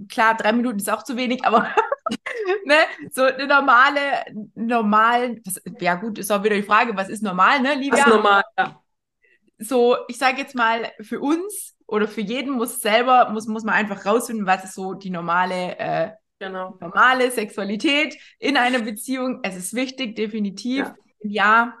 [0.08, 1.68] klar, drei Minuten ist auch zu wenig, aber
[2.66, 2.76] ne,
[3.10, 5.42] so eine normale, normalen,
[5.80, 7.98] ja gut, ist auch wieder die Frage, was ist normal, ne, Livia?
[8.00, 8.42] ist normal.
[8.58, 8.80] Ja.
[9.58, 13.74] so, ich sage jetzt mal, für uns oder für jeden muss selber, muss, muss man
[13.74, 16.76] einfach rausfinden, was ist so die normale, äh, Genau.
[16.80, 19.40] normale Sexualität in einer Beziehung.
[19.44, 20.86] Es ist wichtig, definitiv.
[20.86, 20.94] Ja.
[21.22, 21.74] Ja.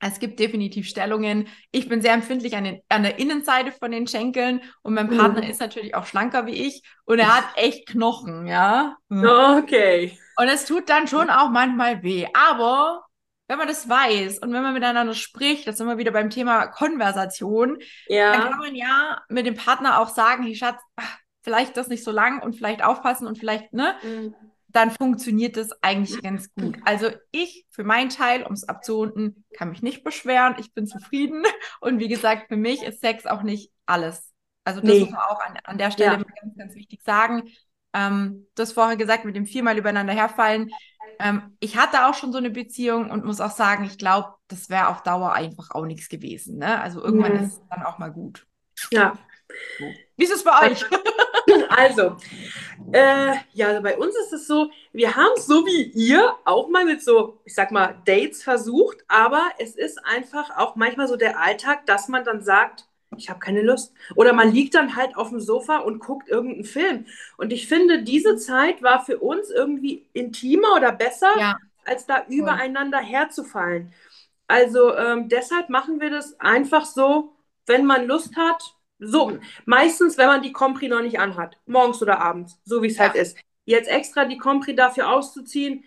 [0.00, 1.48] Es gibt definitiv Stellungen.
[1.72, 5.42] Ich bin sehr empfindlich an, den, an der Innenseite von den Schenkeln und mein Partner
[5.42, 5.50] Mhm.
[5.50, 8.96] ist natürlich auch schlanker wie ich und er hat echt Knochen, ja.
[9.10, 10.18] Okay.
[10.36, 12.26] Und es tut dann schon auch manchmal weh.
[12.32, 13.04] Aber
[13.48, 16.66] wenn man das weiß und wenn man miteinander spricht, das sind wir wieder beim Thema
[16.68, 17.78] Konversation,
[18.30, 18.48] dann Ja.
[18.50, 20.80] kann man ja mit dem Partner auch sagen, hey Schatz,
[21.42, 24.34] vielleicht das nicht so lang und vielleicht aufpassen und vielleicht, ne, Mhm.
[24.68, 26.76] Dann funktioniert das eigentlich ganz gut.
[26.84, 30.56] Also ich für meinen Teil, um es abzurunden, kann mich nicht beschweren.
[30.58, 31.42] Ich bin zufrieden.
[31.80, 34.32] Und wie gesagt, für mich ist Sex auch nicht alles.
[34.64, 35.00] Also das Nee.
[35.00, 36.22] muss man auch an, an der Stelle Ja.
[36.40, 37.44] ganz, ganz wichtig sagen.
[37.94, 40.70] Ähm, das vorher gesagt mit dem viermal übereinander herfallen.
[41.18, 44.68] Ähm, ich hatte auch schon so eine Beziehung und muss auch sagen, ich glaube, das
[44.68, 46.58] wäre auf Dauer einfach auch nichts gewesen.
[46.58, 46.80] Ne?
[46.80, 47.44] Also irgendwann Mhm.
[47.44, 48.46] ist es dann auch mal gut.
[48.90, 49.18] Ja.
[50.16, 50.84] Wie ist es bei euch?
[51.70, 52.16] Also,
[52.92, 56.68] äh, ja, also bei uns ist es so, wir haben es so wie ihr auch
[56.68, 61.16] mal mit so, ich sag mal, Dates versucht, aber es ist einfach auch manchmal so
[61.16, 63.94] der Alltag, dass man dann sagt, ich habe keine Lust.
[64.14, 67.06] Oder man liegt dann halt auf dem Sofa und guckt irgendeinen Film.
[67.38, 71.56] Und ich finde, diese Zeit war für uns irgendwie intimer oder besser, Ja.
[71.86, 73.94] als da übereinander herzufallen.
[74.48, 77.32] Also ähm, deshalb machen wir das einfach so,
[77.66, 78.74] wenn man Lust hat.
[79.00, 82.98] So, meistens, wenn man die Compri noch nicht anhat, morgens oder abends, so wie es
[82.98, 83.22] halt Ja.
[83.22, 83.38] ist.
[83.64, 85.84] Jetzt extra die Compri dafür auszuziehen,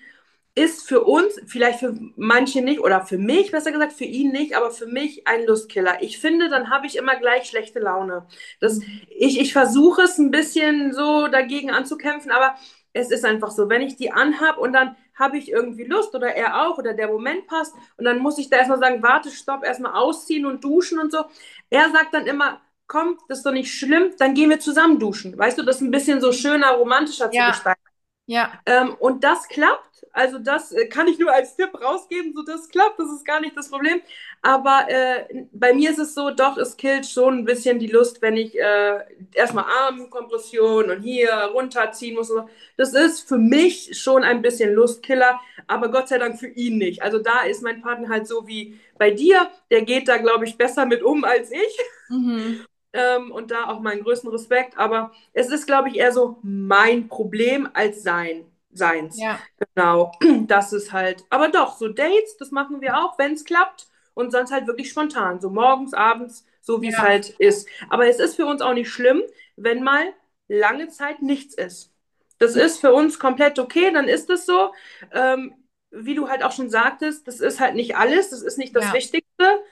[0.54, 4.56] ist für uns, vielleicht für manche nicht, oder für mich besser gesagt, für ihn nicht,
[4.56, 6.02] aber für mich ein Lustkiller.
[6.04, 8.28] Ich finde, dann habe ich immer gleich schlechte Laune.
[8.60, 12.56] Das, ich, ich versuche es ein bisschen so dagegen anzukämpfen, aber
[12.94, 16.36] es ist einfach so, wenn ich die anhab und dann habe ich irgendwie Lust oder
[16.36, 19.64] er auch oder der Moment passt und dann muss ich da erstmal sagen, warte, stopp,
[19.64, 21.24] erstmal ausziehen und duschen und so.
[21.70, 22.60] Er sagt dann immer,
[22.92, 25.38] komm, das ist doch nicht schlimm, dann gehen wir zusammen duschen.
[25.38, 27.46] Weißt du, das ist ein bisschen so schöner, romantischer Ja.
[27.46, 27.82] zu gestalten.
[28.26, 28.52] Ja.
[28.66, 30.06] Ähm, und das klappt.
[30.14, 32.34] Also das äh, kann ich nur als Tipp rausgeben.
[32.34, 33.00] So, das klappt.
[33.00, 34.02] Das ist gar nicht das Problem.
[34.42, 38.22] Aber äh, bei mir ist es so, doch, es killt schon ein bisschen die Lust,
[38.22, 39.00] wenn ich äh,
[39.34, 42.28] erstmal Armkompression und hier runterziehen muss.
[42.28, 42.50] So.
[42.76, 47.02] Das ist für mich schon ein bisschen Lustkiller, aber Gott sei Dank für ihn nicht.
[47.02, 49.50] Also da ist mein Partner halt so wie bei dir.
[49.70, 51.78] Der geht da, glaube ich, besser mit um als ich.
[52.10, 52.66] Mhm.
[52.94, 54.78] Ähm, und da auch meinen größten Respekt.
[54.78, 59.18] Aber es ist, glaube ich, eher so mein Problem als sein, seins.
[59.18, 59.40] Ja.
[59.76, 60.12] Genau,
[60.48, 61.24] das ist halt.
[61.30, 63.88] Aber doch, so Dates, das machen wir auch, wenn es klappt.
[64.14, 65.40] Und sonst halt wirklich spontan.
[65.40, 67.04] So morgens, abends, so wie es Ja.
[67.04, 67.68] halt ist.
[67.90, 69.24] Aber es ist für uns auch nicht schlimm,
[69.56, 70.14] wenn mal
[70.50, 71.94] lange Zeit nichts ist.
[72.40, 74.74] Das ist für uns komplett okay, dann ist es so.
[75.14, 75.54] Ähm,
[75.92, 78.86] wie du halt auch schon sagtest, das ist halt nicht alles, das ist nicht das
[78.86, 78.94] Ja.
[78.94, 79.64] Wichtigste.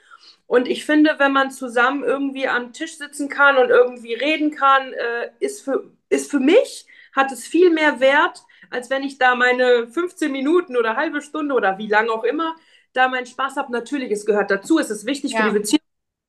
[0.49, 4.93] Und ich finde, wenn man zusammen irgendwie am Tisch sitzen kann und irgendwie reden kann,
[4.93, 9.35] äh, ist, für, ist für mich, hat es viel mehr Wert, als wenn ich da
[9.35, 12.55] meine 15 Minuten oder halbe Stunde oder wie lange auch immer
[12.93, 13.71] da meinen Spaß habe.
[13.71, 15.41] Natürlich, es gehört dazu, es ist wichtig Ja.
[15.41, 15.81] für die Beziehung,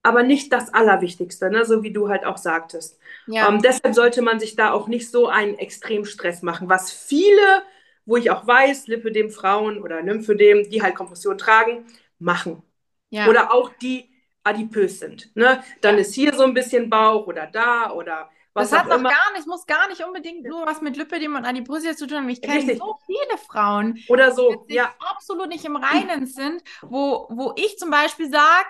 [0.03, 1.65] aber nicht das Allerwichtigste, ne?
[1.65, 2.99] so wie du halt auch sagtest.
[3.27, 3.49] Ja.
[3.49, 7.63] Ähm, deshalb sollte man sich da auch nicht so einen Extremstress machen, was viele,
[8.05, 11.87] wo ich auch weiß, Lipödem Frauen oder Lymphödem, die halt Kompression tragen,
[12.19, 12.63] machen.
[13.11, 13.29] ja.
[13.29, 14.10] Oder auch die
[14.51, 15.35] adipös sind.
[15.37, 15.63] Ne?
[15.81, 18.97] Dann ist hier so ein bisschen Bauch oder da oder was das hat auch noch
[18.97, 19.11] immer.
[19.11, 22.29] gar nicht, muss gar nicht unbedingt nur was mit Lipödem und Adipositas zu tun haben.
[22.29, 24.95] Ich kenne so viele Frauen, Oder so, die ja.
[24.99, 28.69] absolut nicht im Reinen sind, wo, wo ich zum Beispiel sage,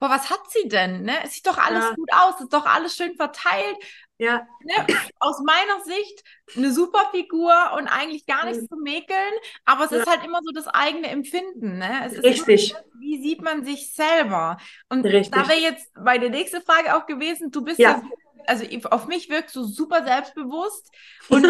[0.00, 1.02] boah, was hat sie denn?
[1.02, 1.12] Ne?
[1.24, 1.94] Es sieht doch alles Ja.
[1.94, 3.76] gut aus, ist doch alles schön verteilt.
[4.18, 4.72] Ja, Ne?
[5.20, 6.24] Aus meiner Sicht
[6.56, 8.68] eine super Figur und eigentlich gar nichts Mhm.
[8.68, 9.32] zu mäkeln,
[9.64, 9.98] aber es Ja.
[9.98, 11.78] ist halt immer so das eigene Empfinden.
[11.78, 12.02] Ne?
[12.04, 12.70] Es ist Richtig.
[12.70, 14.56] Immer, wie sieht man sich selber?
[14.88, 15.30] Und Richtig.
[15.30, 17.90] da wäre jetzt meine nächste Frage auch gewesen, du bist Ja.
[17.90, 18.02] ja,
[18.46, 20.90] also auf mich wirkst du super selbstbewusst
[21.28, 21.44] und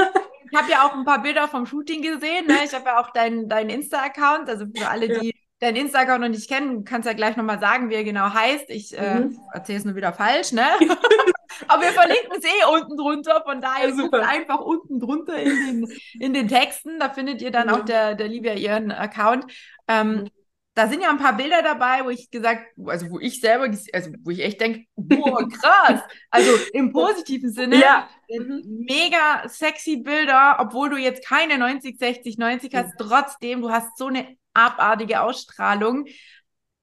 [0.51, 2.47] ich habe ja auch ein paar Bilder vom Shooting gesehen.
[2.47, 2.65] Ne?
[2.65, 5.21] Ich habe ja auch deinen dein Insta-Account, also für alle, Ja.
[5.21, 8.33] die deinen Insta-Account noch nicht kennen, du kannst ja gleich nochmal sagen, wie er genau
[8.33, 8.71] heißt.
[8.71, 9.39] Ich äh, Mhm.
[9.53, 10.67] erzähle es nur wieder falsch, ne?
[11.67, 14.29] Aber wir verlinken es eh unten drunter, von daher Ja, super.
[14.29, 17.75] einfach unten drunter in den, in den Texten, da findet ihr dann Mhm.
[17.75, 19.47] auch der, der Livia ihren Account.
[19.89, 20.29] Ähm.
[20.75, 24.11] Da sind ja ein paar Bilder dabei, wo ich gesagt, also wo ich selber, also
[24.23, 26.03] wo ich echt denke, boah, krass.
[26.31, 27.81] Also im positiven Sinne.
[27.81, 28.09] Ja.
[28.29, 28.63] Mhm.
[28.89, 34.07] Mega sexy Bilder, obwohl du jetzt keine 90, 60, 90 hast, trotzdem, du hast so
[34.07, 36.07] eine abartige Ausstrahlung.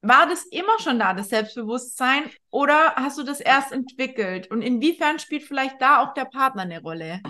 [0.08, 4.50] War das immer schon da, das Selbstbewusstsein, oder hast du das erst entwickelt?
[4.52, 7.22] Und inwiefern spielt vielleicht da auch der Partner eine Rolle?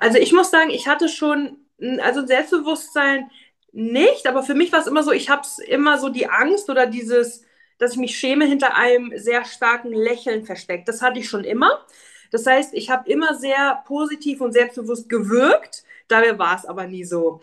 [0.00, 1.58] Also ich muss sagen, ich hatte schon,
[2.00, 3.30] also Selbstbewusstsein
[3.72, 6.86] nicht, aber für mich war es immer so, ich habe immer so die Angst oder
[6.86, 7.44] dieses,
[7.78, 10.88] dass ich mich schäme hinter einem sehr starken Lächeln versteckt.
[10.88, 11.84] Das hatte ich schon immer.
[12.30, 15.84] Das heißt, ich habe immer sehr positiv und selbstbewusst gewirkt.
[16.08, 17.40] Dabei war es aber nie so.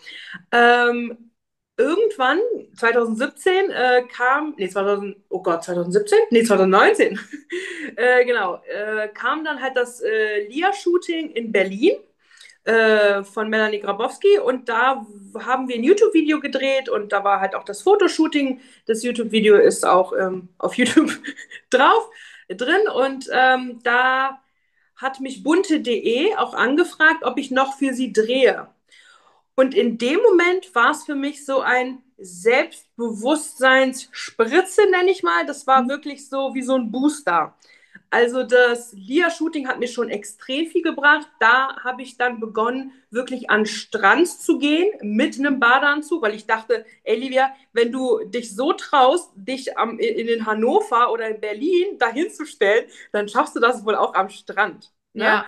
[0.51, 1.31] Ähm,
[1.77, 2.39] irgendwann,
[2.77, 6.17] 2017, äh, kam, nee, 2000, oh Gott, 2017?
[6.29, 7.19] Nee, 2019,
[7.95, 11.95] äh, genau, äh, kam dann halt das äh, Lia-Shooting in Berlin
[12.65, 15.05] äh, von Melanie Grabowski und da
[15.39, 18.61] haben wir ein YouTube-Video gedreht und da war halt auch das Fotoshooting.
[18.85, 21.11] Das YouTube-Video ist auch ähm, auf YouTube
[21.69, 22.09] drauf,
[22.49, 24.39] drin und ähm, da
[24.95, 28.72] hat mich bunte.de auch angefragt, ob ich noch für sie drehe.
[29.55, 35.45] Und in dem Moment war es für mich so ein Selbstbewusstseinsspritze, nenne ich mal.
[35.45, 35.89] Das war mhm.
[35.89, 37.57] wirklich so wie so ein Booster.
[38.09, 41.27] Also das Lia-Shooting hat mir schon extrem viel gebracht.
[41.39, 46.45] Da habe ich dann begonnen, wirklich an Strand zu gehen mit einem Badeanzug, weil ich
[46.45, 51.41] dachte, ey Livia, wenn du dich so traust, dich am, in, in Hannover oder in
[51.41, 54.93] Berlin dahin zu stellen, dann schaffst du das wohl auch am Strand.
[55.13, 55.25] Ne?
[55.25, 55.47] Ja.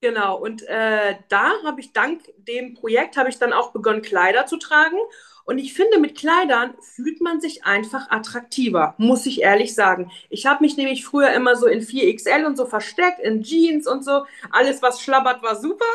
[0.00, 4.46] Genau, und äh, da habe ich dank dem Projekt habe ich dann auch begonnen, Kleider
[4.46, 4.98] zu tragen.
[5.44, 10.12] Und ich finde, mit Kleidern fühlt man sich einfach attraktiver, muss ich ehrlich sagen.
[10.28, 14.04] Ich habe mich nämlich früher immer so in 4XL und so versteckt, in Jeans und
[14.04, 14.26] so.
[14.50, 15.86] Alles, was schlabbert, war super.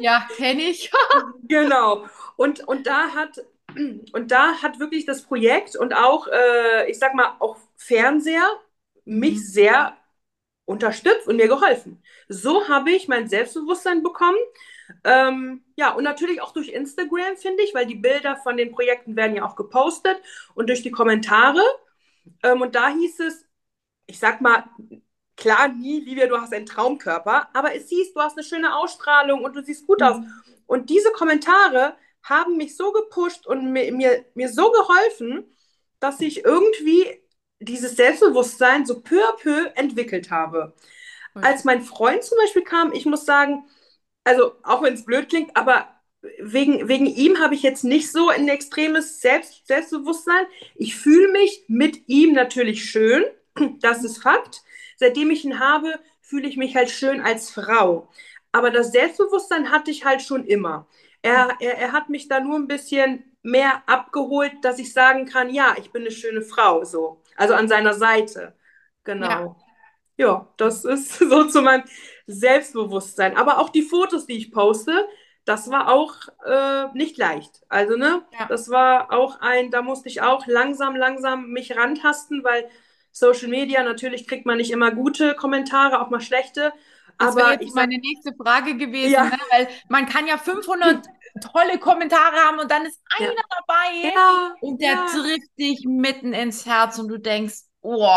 [0.00, 0.90] Ja, kenne ich.
[1.42, 2.06] genau.
[2.36, 3.44] Und, und da hat
[4.12, 8.48] und da hat wirklich das Projekt und auch, äh, ich sag mal, auch Fernseher
[9.04, 9.38] mich mhm.
[9.38, 9.96] sehr
[10.64, 12.02] unterstützt und mir geholfen.
[12.28, 14.38] So habe ich mein Selbstbewusstsein bekommen.
[15.02, 19.16] Ähm, ja, und natürlich auch durch Instagram, finde ich, weil die Bilder von den Projekten
[19.16, 20.16] werden ja auch gepostet
[20.54, 21.62] und durch die Kommentare.
[22.42, 23.46] Ähm, und da hieß es,
[24.06, 24.64] ich sag mal,
[25.36, 29.42] klar, nie, Livia, du hast einen Traumkörper, aber es hieß, du hast eine schöne Ausstrahlung
[29.42, 30.06] und du siehst gut mhm.
[30.06, 30.16] aus.
[30.66, 35.44] Und diese Kommentare haben mich so gepusht und mir, mir, mir so geholfen,
[36.00, 37.23] dass ich irgendwie
[37.64, 40.74] dieses Selbstbewusstsein so peu à peu entwickelt habe.
[41.34, 41.46] Okay.
[41.46, 43.64] Als mein Freund zum Beispiel kam, ich muss sagen,
[44.24, 45.88] also auch wenn es blöd klingt, aber
[46.38, 50.46] wegen, wegen ihm habe ich jetzt nicht so ein extremes Selbst, Selbstbewusstsein.
[50.74, 53.24] Ich fühle mich mit ihm natürlich schön,
[53.80, 54.62] das ist Fakt.
[54.96, 58.08] Seitdem ich ihn habe, fühle ich mich halt schön als Frau.
[58.52, 60.86] Aber das Selbstbewusstsein hatte ich halt schon immer.
[61.22, 65.52] Er, er, er hat mich da nur ein bisschen mehr abgeholt, dass ich sagen kann,
[65.52, 67.20] ja, ich bin eine schöne Frau, so.
[67.36, 68.54] Also an seiner Seite.
[69.04, 69.56] Genau.
[70.16, 71.84] Ja, ja das ist so zu meinem
[72.26, 73.36] Selbstbewusstsein.
[73.36, 75.08] Aber auch die Fotos, die ich poste,
[75.44, 76.14] das war auch
[76.46, 77.62] äh, nicht leicht.
[77.68, 78.46] Also, ne, ja.
[78.46, 82.68] das war auch ein, da musste ich auch langsam, langsam mich rantasten, weil
[83.12, 86.72] Social Media, natürlich kriegt man nicht immer gute Kommentare, auch mal schlechte.
[87.18, 89.24] Das wäre jetzt meine nächste Frage gewesen, ja.
[89.24, 89.38] ne?
[89.50, 91.06] weil man kann ja 500
[91.40, 93.42] tolle Kommentare haben und dann ist einer ja.
[93.50, 94.54] dabei ja.
[94.60, 95.06] und der ja.
[95.06, 98.08] trifft dich mitten ins Herz und du denkst, oh,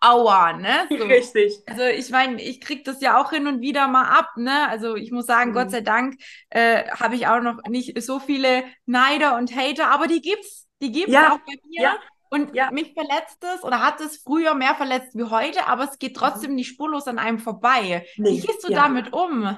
[0.00, 0.86] aua, ne?
[0.88, 0.96] So.
[0.96, 1.62] Richtig.
[1.66, 4.68] Also ich meine, ich krieg das ja auch hin und wieder mal ab, ne?
[4.68, 5.54] Also ich muss sagen, mhm.
[5.54, 6.16] Gott sei Dank
[6.50, 10.92] äh, habe ich auch noch nicht so viele Neider und Hater, aber die gibt's, die
[10.92, 11.98] gibt's auch bei mir.
[12.30, 12.70] Und ja.
[12.70, 16.20] mich verletzt es oder hat es früher mehr verletzt wie heute, aber es geht mhm.
[16.20, 18.04] trotzdem nicht spurlos an einem vorbei.
[18.16, 18.82] Nee, wie gehst du ja.
[18.82, 19.56] damit um?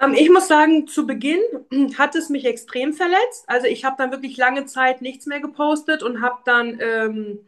[0.00, 1.40] Ähm, ich muss sagen, zu Beginn
[1.98, 3.44] hat es mich extrem verletzt.
[3.46, 7.46] Also ich habe dann wirklich lange Zeit nichts mehr gepostet und habe dann ähm,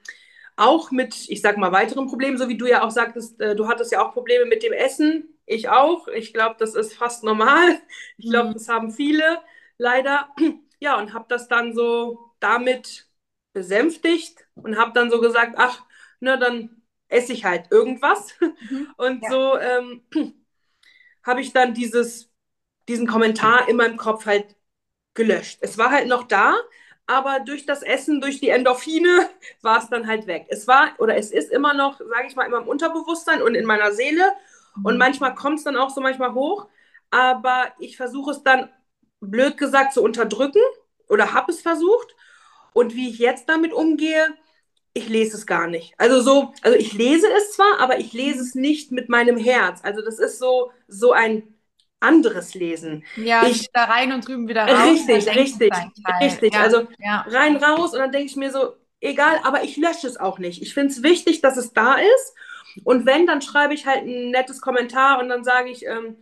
[0.57, 3.69] auch mit, ich sag mal, weiteren Problemen, so wie du ja auch sagtest, äh, du
[3.69, 5.39] hattest ja auch Probleme mit dem Essen.
[5.47, 6.07] Ich auch.
[6.09, 7.81] Ich glaube, das ist fast normal.
[8.19, 8.55] Ich glaube, mhm.
[8.55, 9.41] das haben viele
[9.79, 10.29] leider.
[10.83, 13.10] Ja, und habe das dann so damit
[13.53, 15.83] besänftigt und habe dann so gesagt, ach,
[16.21, 18.35] na dann esse ich halt irgendwas.
[18.41, 18.89] Mhm.
[18.97, 19.31] Und ja.
[19.31, 20.03] so ähm,
[21.25, 22.31] habe ich dann dieses,
[22.89, 24.57] diesen Kommentar in meinem Kopf halt
[25.15, 25.59] gelöscht.
[25.61, 26.55] Es war halt noch da,
[27.07, 29.29] aber durch das Essen, durch die Endorphine
[29.63, 30.47] war es dann halt weg.
[30.49, 33.67] Es war oder es ist immer noch, sage ich mal, in meinem Unterbewusstsein und in
[33.67, 34.33] meiner Seele.
[34.85, 34.99] Und mhm.
[34.99, 36.69] manchmal kommt es dann auch so manchmal hoch.
[37.11, 38.71] Aber ich versuche es dann,
[39.21, 40.63] blöd gesagt, zu unterdrücken
[41.09, 42.15] oder habe es versucht.
[42.73, 44.29] Und wie ich jetzt damit umgehe,
[44.93, 45.95] ich lese es gar nicht.
[45.99, 49.81] Also so, also ich lese es zwar, aber ich lese es nicht mit meinem Herz.
[49.83, 51.55] Also das ist so, so ein
[52.01, 53.05] anderes Lesen.
[53.17, 54.91] Ja, ich da rein und drüben wieder raus.
[54.91, 55.73] Richtig, richtig,
[56.21, 56.55] richtig.
[56.55, 57.25] Ja, also ja.
[57.29, 60.63] rein, raus und dann denke ich mir so, egal, aber ich lösche es auch nicht.
[60.63, 62.35] Ich finde es wichtig, dass es da ist.
[62.85, 66.17] Und wenn, dann schreibe ich halt ein nettes Kommentar und dann sage ich, ähm,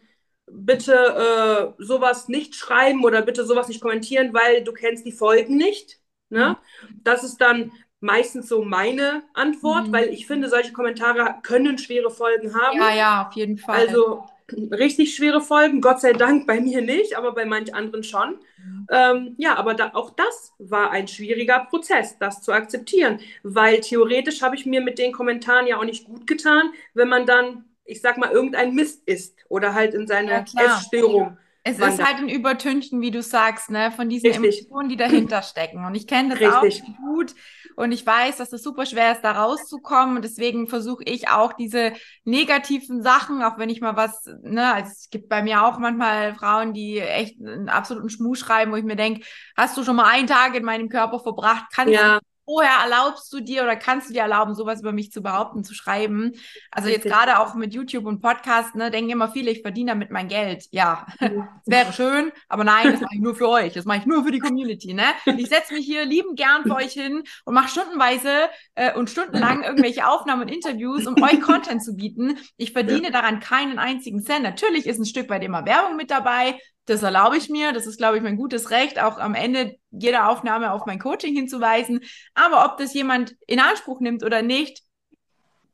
[0.50, 5.56] bitte äh, sowas nicht schreiben oder bitte sowas nicht kommentieren, weil du kennst die Folgen
[5.56, 6.00] nicht.
[6.30, 6.56] Ne?
[6.82, 7.00] Mhm.
[7.04, 9.92] Das ist dann meistens so meine Antwort, mhm.
[9.92, 12.78] weil ich finde, solche Kommentare können schwere Folgen haben.
[12.78, 13.88] Ja, ja, auf jeden Fall.
[13.88, 14.24] Also
[14.70, 18.38] richtig schwere Folgen, Gott sei Dank bei mir nicht, aber bei manch anderen schon.
[18.56, 18.86] Mhm.
[18.90, 24.42] Ähm, ja, aber da, auch das war ein schwieriger Prozess, das zu akzeptieren, weil theoretisch
[24.42, 28.00] habe ich mir mit den Kommentaren ja auch nicht gut getan, wenn man dann, ich
[28.00, 31.36] sag mal, irgendein Mist isst oder halt in seine ja, Essstörung.
[31.68, 34.60] Es ist halt ein Übertünchen, wie du sagst, ne, von diesen Richtig.
[34.60, 35.84] Emotionen, die dahinter stecken.
[35.84, 36.84] Und ich kenne das Richtig.
[36.84, 37.34] auch gut.
[37.76, 40.16] Und ich weiß, dass es super schwer ist, da rauszukommen.
[40.16, 41.92] Und deswegen versuche ich auch diese
[42.24, 46.34] negativen Sachen, auch wenn ich mal was, ne, also es gibt bei mir auch manchmal
[46.34, 49.24] Frauen, die echt einen absoluten Schmuh schreiben, wo ich mir denke,
[49.56, 51.66] hast du schon mal einen Tag in meinem Körper verbracht?
[51.72, 52.18] Kannst ja
[52.48, 55.74] vorher erlaubst du dir oder kannst du dir erlauben, sowas über mich zu behaupten, zu
[55.74, 56.32] schreiben?
[56.70, 60.10] Also jetzt gerade auch mit YouTube und Podcast, ne, denken immer viele, ich verdiene damit
[60.10, 60.64] mein Geld.
[60.70, 61.30] Ja, es
[61.66, 63.74] wäre schön, aber nein, das mache ich nur für euch.
[63.74, 64.94] Das mache ich nur für die Community.
[64.94, 65.04] Ne?
[65.38, 69.62] Ich setze mich hier lieben gern für euch hin und mache stundenweise äh, und stundenlang
[69.62, 72.38] irgendwelche Aufnahmen und Interviews, um euch Content zu bieten.
[72.56, 74.42] Ich verdiene daran keinen einzigen Cent.
[74.42, 76.58] Natürlich ist ein Stück weit immer Werbung mit dabei,
[76.88, 77.72] das erlaube ich mir.
[77.72, 81.34] Das ist, glaube ich, mein gutes Recht, auch am Ende jeder Aufnahme auf mein Coaching
[81.34, 82.00] hinzuweisen.
[82.34, 84.82] Aber ob das jemand in Anspruch nimmt oder nicht,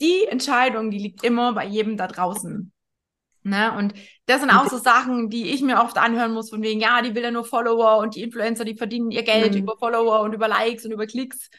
[0.00, 2.72] die Entscheidung, die liegt immer bei jedem da draußen.
[3.44, 3.76] Ne?
[3.76, 3.94] Und
[4.26, 7.14] das sind auch so Sachen, die ich mir oft anhören muss, von wegen, ja, die
[7.14, 9.60] will ja nur Follower und die Influencer, die verdienen ihr Geld mhm.
[9.60, 11.50] über Follower und über Likes und über Klicks.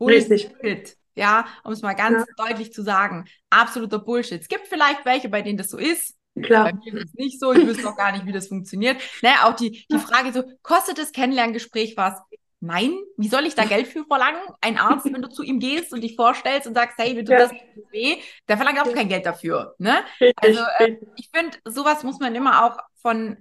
[0.00, 0.50] Richtig.
[0.52, 0.96] Bullshit.
[1.14, 2.46] Ja, um es mal ganz ja.
[2.46, 3.26] deutlich zu sagen.
[3.50, 4.40] Absoluter Bullshit.
[4.40, 6.16] Es gibt vielleicht welche, bei denen das so ist.
[6.40, 6.72] Klar.
[6.72, 9.00] Bei mir ist es nicht so, ich wüsste auch gar nicht, wie das funktioniert.
[9.20, 12.14] Naja, auch die, die Frage so, kostet das Kennenlerngespräch was?
[12.60, 14.40] Nein, wie soll ich da Geld für verlangen?
[14.60, 17.32] Ein Arzt, wenn du zu ihm gehst und dich vorstellst und sagst, hey, mir tut
[17.32, 17.38] ja.
[17.38, 17.52] das
[17.90, 18.18] weh,
[18.48, 19.74] der verlangt auch kein Geld dafür.
[19.78, 20.04] Ne?
[20.36, 23.36] Also äh, ich finde, sowas muss man immer auch von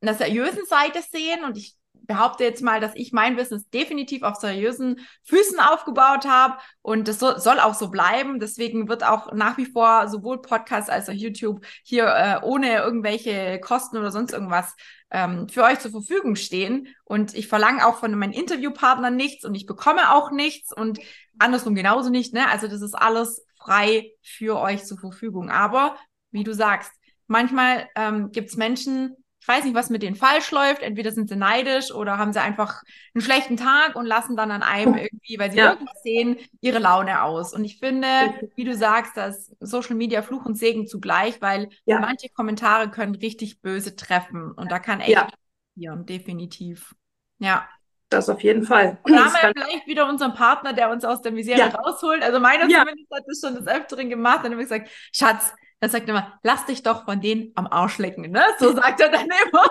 [0.00, 1.76] einer seriösen Seite sehen und ich
[2.06, 7.18] behaupte jetzt mal, dass ich mein Business definitiv auf seriösen Füßen aufgebaut habe und das
[7.18, 8.40] so, soll auch so bleiben.
[8.40, 13.60] Deswegen wird auch nach wie vor sowohl Podcast als auch YouTube hier äh, ohne irgendwelche
[13.60, 14.74] Kosten oder sonst irgendwas
[15.10, 16.88] ähm, für euch zur Verfügung stehen.
[17.04, 20.98] Und ich verlange auch von meinen Interviewpartnern nichts und ich bekomme auch nichts und
[21.38, 22.34] andersrum genauso nicht.
[22.34, 22.48] Ne?
[22.48, 25.50] Also das ist alles frei für euch zur Verfügung.
[25.50, 25.96] Aber
[26.30, 26.92] wie du sagst,
[27.26, 29.16] manchmal ähm, gibt es Menschen,
[29.46, 30.82] ich weiß nicht, was mit denen falsch läuft.
[30.82, 32.82] Entweder sind sie neidisch oder haben sie einfach
[33.14, 35.70] einen schlechten Tag und lassen dann an einem irgendwie, weil sie ja.
[35.70, 37.54] irgendwas sehen, ihre Laune aus.
[37.54, 38.08] Und ich finde,
[38.56, 42.00] wie du sagst, dass Social Media Fluch und Segen zugleich, weil ja.
[42.00, 44.50] manche Kommentare können richtig böse treffen.
[44.50, 45.28] Und da kann echt ja.
[45.76, 46.96] passieren, definitiv.
[47.38, 47.68] Ja.
[48.08, 48.98] Das auf jeden Fall.
[49.04, 51.68] Und da haben wir vielleicht wieder unseren Partner, der uns aus der Misere ja.
[51.68, 52.24] rausholt.
[52.24, 52.80] Also meiner ja.
[52.80, 54.40] zumindest hat das schon des Öfteren gemacht.
[54.42, 57.98] Dann habe ich gesagt, Schatz, er sagt immer, lass dich doch von denen am Arsch
[57.98, 58.44] lecken, ne?
[58.58, 59.64] So sagt er dann immer.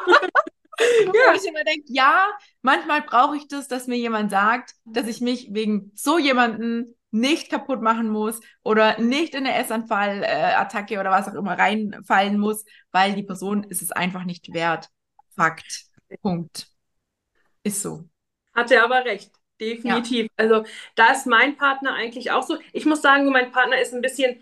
[1.13, 1.33] ja.
[1.33, 2.27] ich immer denke, ja,
[2.61, 7.49] manchmal brauche ich das, dass mir jemand sagt, dass ich mich wegen so jemanden nicht
[7.49, 13.13] kaputt machen muss oder nicht in eine Essanfallattacke oder was auch immer reinfallen muss, weil
[13.13, 14.89] die Person ist es einfach nicht wert.
[15.33, 15.85] Fakt.
[16.21, 16.67] Punkt.
[17.63, 18.03] Ist so.
[18.53, 19.31] Hat er aber recht.
[19.59, 20.25] Definitiv.
[20.25, 20.31] Ja.
[20.35, 22.57] Also da ist mein Partner eigentlich auch so.
[22.73, 24.39] Ich muss sagen, mein Partner ist ein bisschen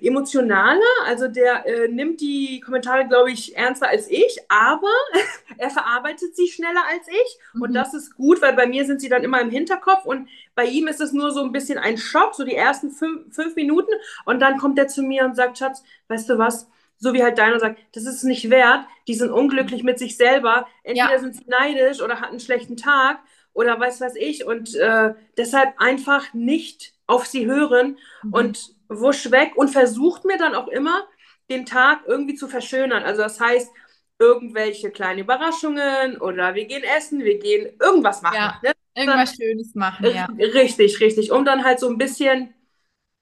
[0.00, 0.80] emotionaler.
[1.04, 4.92] Also der äh, nimmt die Kommentare, glaube ich, ernster als ich, aber
[5.58, 7.38] er verarbeitet sie schneller als ich.
[7.54, 7.62] Mhm.
[7.62, 10.64] Und das ist gut, weil bei mir sind sie dann immer im Hinterkopf und bei
[10.64, 13.92] ihm ist es nur so ein bisschen ein Schock, so die ersten fünf, fünf Minuten.
[14.24, 16.68] Und dann kommt er zu mir und sagt, Schatz, weißt du was?
[16.98, 20.66] so wie halt deiner sagt, das ist nicht wert, die sind unglücklich mit sich selber,
[20.82, 21.18] entweder ja.
[21.18, 23.18] sind sie neidisch oder hatten einen schlechten Tag
[23.52, 28.32] oder weiß was ich und äh, deshalb einfach nicht auf sie hören mhm.
[28.32, 31.06] und wusch weg und versucht mir dann auch immer,
[31.50, 33.04] den Tag irgendwie zu verschönern.
[33.04, 33.70] Also das heißt,
[34.18, 38.36] irgendwelche kleine Überraschungen oder wir gehen essen, wir gehen irgendwas machen.
[38.36, 38.72] Ja, ne?
[38.94, 40.26] Irgendwas Schönes machen, ja.
[40.38, 41.30] Richtig, richtig.
[41.30, 42.54] Um dann halt so ein bisschen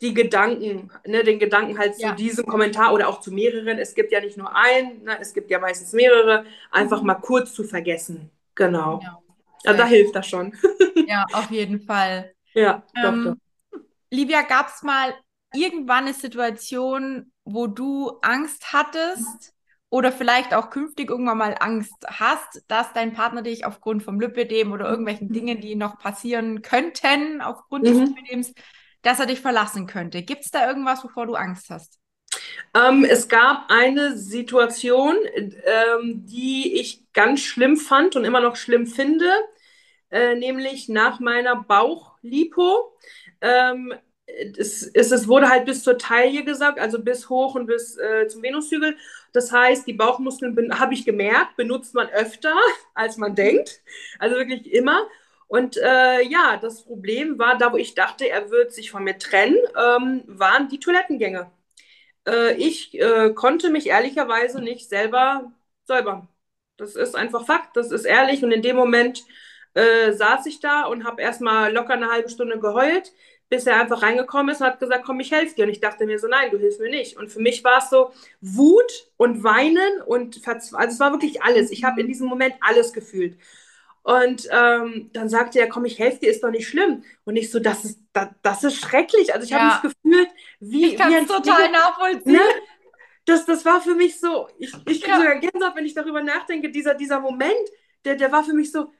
[0.01, 2.11] die Gedanken, ne, den Gedanken halt ja.
[2.11, 3.79] zu diesem Kommentar oder auch zu mehreren.
[3.79, 7.09] Es gibt ja nicht nur einen, ne, es gibt ja meistens mehrere, einfach mhm.
[7.09, 8.31] mal kurz zu vergessen.
[8.55, 9.01] Genau.
[9.03, 9.19] Ja.
[9.65, 10.55] Also da hilft das schon.
[11.07, 12.35] ja, auf jeden Fall.
[12.53, 13.44] Ja, ähm, doch, doch.
[14.15, 15.15] Livia, gab es mal
[15.53, 19.55] irgendwann eine Situation, wo du Angst hattest
[19.91, 24.73] oder vielleicht auch künftig irgendwann mal Angst hast, dass dein Partner dich aufgrund vom Lipödem
[24.73, 27.89] oder irgendwelchen Dingen, die noch passieren könnten aufgrund mhm.
[27.89, 28.55] des Lipödems,
[29.03, 30.23] dass er dich verlassen könnte?
[30.23, 32.01] Gibt es da irgendwas, wovor du Angst hast?
[32.75, 38.87] Ähm, es gab eine Situation, ähm, die ich ganz schlimm fand und immer noch schlimm
[38.87, 39.31] finde,
[40.11, 42.97] äh, nämlich nach meiner Bauchlipo.
[43.45, 43.95] Ähm,
[44.27, 48.27] es, es, es, wurde halt bis zur Taille gesagt, also bis hoch und bis äh,
[48.29, 48.97] zum Venushügel.
[49.33, 52.55] Das heißt, die Bauchmuskeln habe ich gemerkt, benutzt man öfter,
[52.95, 53.83] als man denkt.
[54.19, 55.07] Also wirklich immer.
[55.47, 59.19] Und äh, ja, das Problem war, da wo ich dachte, er wird sich von mir
[59.19, 61.51] trennen, ähm, waren die Toilettengänge.
[62.27, 65.53] Äh, ich äh, konnte mich ehrlicherweise nicht selber
[65.85, 66.29] säubern.
[66.77, 68.43] Das ist einfach Fakt, das ist ehrlich.
[68.43, 69.25] Und in dem Moment
[69.75, 73.13] äh, saß ich da und habe erstmal locker eine halbe Stunde geheult,
[73.55, 75.65] bis er einfach reingekommen ist und hat gesagt, komm, ich helfe dir.
[75.65, 77.17] Und ich dachte mir so, nein, du hilfst mir nicht.
[77.17, 80.81] Und für mich war es so Wut und Weinen und Verzweiflung.
[80.81, 81.71] Also es war wirklich alles.
[81.71, 83.39] Ich habe in diesem Moment alles gefühlt.
[84.03, 87.05] Und ähm, dann sagte er, komm, ich helfe dir, ist doch nicht schlimm.
[87.25, 89.33] Und ich so, das ist, das, das ist schrecklich.
[89.33, 89.61] Also ich ja.
[89.61, 90.29] habe mich gefühlt
[90.59, 90.87] wie.
[90.87, 92.33] Ich kann es total nachvollziehen.
[92.33, 92.41] Ne?
[93.25, 95.19] Das, das war für mich so, ich, ich kriege ja.
[95.19, 97.55] sogar Gänsehaut, wenn ich darüber nachdenke, dieser, dieser Moment,
[98.05, 98.93] der, der war für mich so,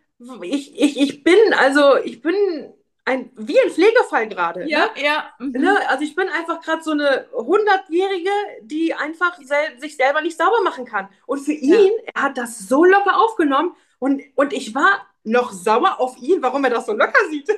[0.43, 2.73] ich, ich, ich bin, also ich bin
[3.05, 4.69] ein, wie ein Pflegefall gerade.
[4.69, 5.03] Ja, ne?
[5.05, 5.25] ja.
[5.39, 5.53] Mhm.
[5.53, 5.89] Ne?
[5.89, 8.31] Also ich bin einfach gerade so eine Hundertjährige,
[8.63, 11.09] die einfach sel sich selber nicht sauber machen kann.
[11.27, 12.13] Und für ihn, ja.
[12.15, 16.65] er hat das so locker aufgenommen und, und ich war noch sauer auf ihn, warum
[16.65, 17.49] er das so locker sieht.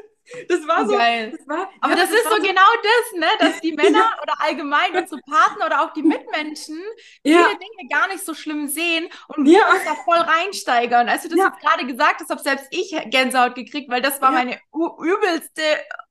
[0.49, 0.97] Das war so.
[0.97, 1.33] Geil.
[1.37, 3.27] Das war, Aber ja, das, das ist so genau das, ne?
[3.39, 4.23] Dass die Männer ja.
[4.23, 6.81] oder allgemein unsere Partner oder auch die Mitmenschen
[7.23, 7.45] ja.
[7.45, 11.09] viele Dinge gar nicht so schlimm sehen und wir uns da voll reinsteigern.
[11.09, 14.33] Als du das jetzt gerade gesagt hast, habe selbst ich Gänsehaut gekriegt, weil das war
[14.33, 15.63] meine übelste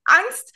[0.05, 0.55] Angst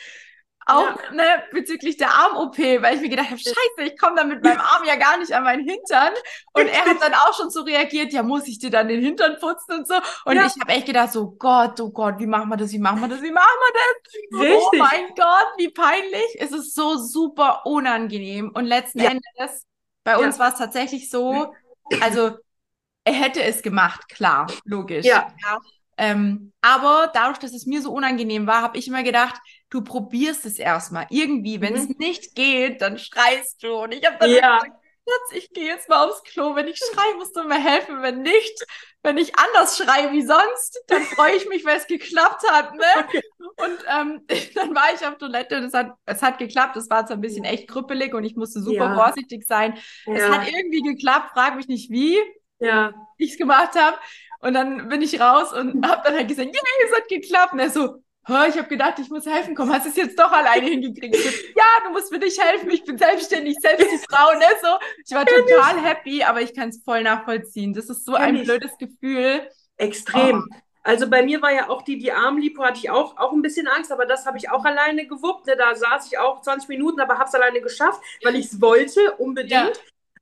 [0.69, 1.11] auch ja.
[1.11, 4.59] ne, bezüglich der Arm-OP, weil ich mir gedacht habe, scheiße, ich komme da mit meinem
[4.59, 6.13] Arm ja gar nicht an meinen Hintern.
[6.53, 9.37] Und er hat dann auch schon so reagiert, ja, muss ich dir dann den Hintern
[9.39, 9.95] putzen und so.
[10.25, 10.45] Und ja.
[10.45, 13.07] ich habe echt gedacht, so Gott, oh Gott, wie machen wir das, wie machen wir
[13.07, 14.41] das, wie machen wir das?
[14.41, 14.59] Richtig.
[14.73, 16.37] Oh mein Gott, wie peinlich.
[16.39, 18.51] Es ist so super unangenehm.
[18.53, 19.11] Und letzten ja.
[19.11, 19.65] Endes,
[20.03, 21.53] bei uns war es tatsächlich so,
[22.01, 22.37] also
[23.03, 25.05] er hätte es gemacht, klar, logisch.
[25.05, 25.33] Ja.
[25.97, 29.35] Ähm, aber dadurch, dass es mir so unangenehm war, habe ich immer gedacht,
[29.69, 31.07] du probierst es erstmal.
[31.09, 31.79] Irgendwie, wenn mhm.
[31.79, 33.73] es nicht geht, dann schreist du.
[33.83, 34.57] Und ich habe dann ja.
[34.57, 34.73] gesagt,
[35.33, 36.55] ich gehe jetzt mal aufs Klo.
[36.55, 38.01] Wenn ich schreie, musst du mir helfen.
[38.01, 38.65] Wenn nicht,
[39.03, 42.75] wenn ich anders schreie wie sonst, dann freue ich mich, weil es geklappt hat.
[42.75, 42.83] Ne?
[43.09, 43.21] Okay.
[43.57, 46.77] Und ähm, dann war ich auf Toilette und es hat, es hat geklappt.
[46.77, 48.95] Es war zwar ein bisschen echt krüppelig und ich musste super ja.
[48.95, 49.77] vorsichtig sein.
[50.05, 50.13] Ja.
[50.13, 52.17] Es hat irgendwie geklappt, frag mich nicht wie
[52.59, 52.93] ja.
[53.17, 53.97] ich es gemacht habe.
[54.41, 57.53] Und dann bin ich raus und habe dann halt gesagt, ja, yeah, es hat geklappt.
[57.53, 58.01] Und er so,
[58.47, 59.55] ich habe gedacht, ich muss helfen.
[59.55, 61.15] Komm, hast du es jetzt doch alleine hingekriegt?
[61.55, 62.69] ja, du musst mir nicht helfen.
[62.69, 64.33] Ich bin selbstständig, selbst die Frau.
[64.37, 64.45] Ne?
[64.61, 64.67] So,
[65.05, 67.73] ich war total happy, aber ich kann es voll nachvollziehen.
[67.73, 68.43] Das ist so Kenn ein ich.
[68.43, 69.41] blödes Gefühl.
[69.77, 70.47] Extrem.
[70.51, 70.55] Oh.
[70.83, 73.67] Also bei mir war ja auch die, die Armlipo, hatte ich auch, auch ein bisschen
[73.67, 75.45] Angst, aber das habe ich auch alleine gewuppt.
[75.45, 75.55] Ne?
[75.55, 79.13] Da saß ich auch 20 Minuten, aber habe es alleine geschafft, weil ich es wollte,
[79.17, 79.51] unbedingt.
[79.51, 79.71] Ja.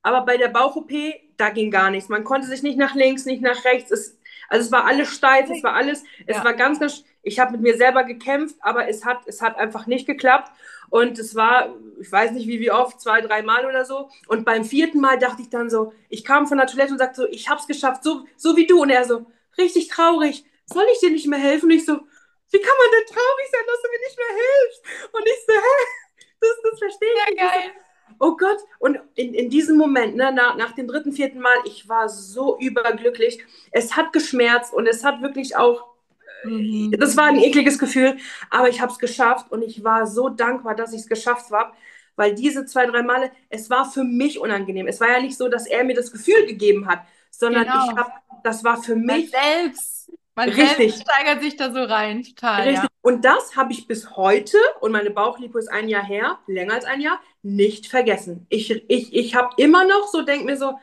[0.02, 0.92] Aber bei der Bauch-OP,
[1.38, 2.10] da ging gar nichts.
[2.10, 3.92] Man konnte sich nicht nach links, nicht nach rechts.
[3.92, 4.17] Es,
[4.50, 6.44] also es war alles steif, es war alles, es ja.
[6.44, 9.88] war ganz, ganz, ich habe mit mir selber gekämpft, aber es hat, es hat einfach
[9.88, 10.52] nicht geklappt.
[10.90, 14.10] Und es war, ich weiß nicht wie, wie oft, zwei, drei Mal oder so.
[14.28, 17.24] Und beim vierten Mal dachte ich dann so, ich kam von der Toilette und sagte
[17.24, 18.82] so, ich habe es geschafft, so, so wie du.
[18.82, 19.26] Und er so,
[19.58, 21.66] richtig traurig, soll ich dir nicht mehr helfen?
[21.66, 25.14] Und ich so, wie kann man denn traurig sein, dass du mir nicht mehr hilfst?
[25.14, 26.18] Und ich so, hä?
[26.40, 27.40] Das, das verstehe ich nicht.
[27.40, 27.72] Geil.
[28.20, 31.88] Oh Gott, und in, in diesem Moment, ne, nach, nach dem dritten, vierten Mal, ich
[31.88, 33.44] war so überglücklich.
[33.72, 35.98] Es hat geschmerzt und es hat wirklich auch
[36.44, 36.96] Mhm.
[37.00, 38.18] Das war ein ekliges Gefühl,
[38.50, 41.74] aber ich habe es geschafft und ich war so dankbar, dass ich es geschafft habe,
[42.16, 44.88] weil diese zwei, drei Male, es war für mich unangenehm.
[44.88, 47.86] Es war ja nicht so, dass er mir das Gefühl gegeben hat, sondern genau.
[47.86, 48.12] ich habe,
[48.44, 49.32] das war für mich.
[49.32, 50.78] Man selbst, man richtig.
[50.78, 52.62] selbst steigert sich da so rein, total.
[52.64, 52.84] Richtig.
[52.84, 52.88] Ja.
[53.02, 56.86] Und das habe ich bis heute, und meine Bauchlipo ist ein Jahr her, länger als
[56.86, 58.46] ein Jahr, nicht vergessen.
[58.50, 60.80] Ich, ich, ich habe immer noch so, denke mir so,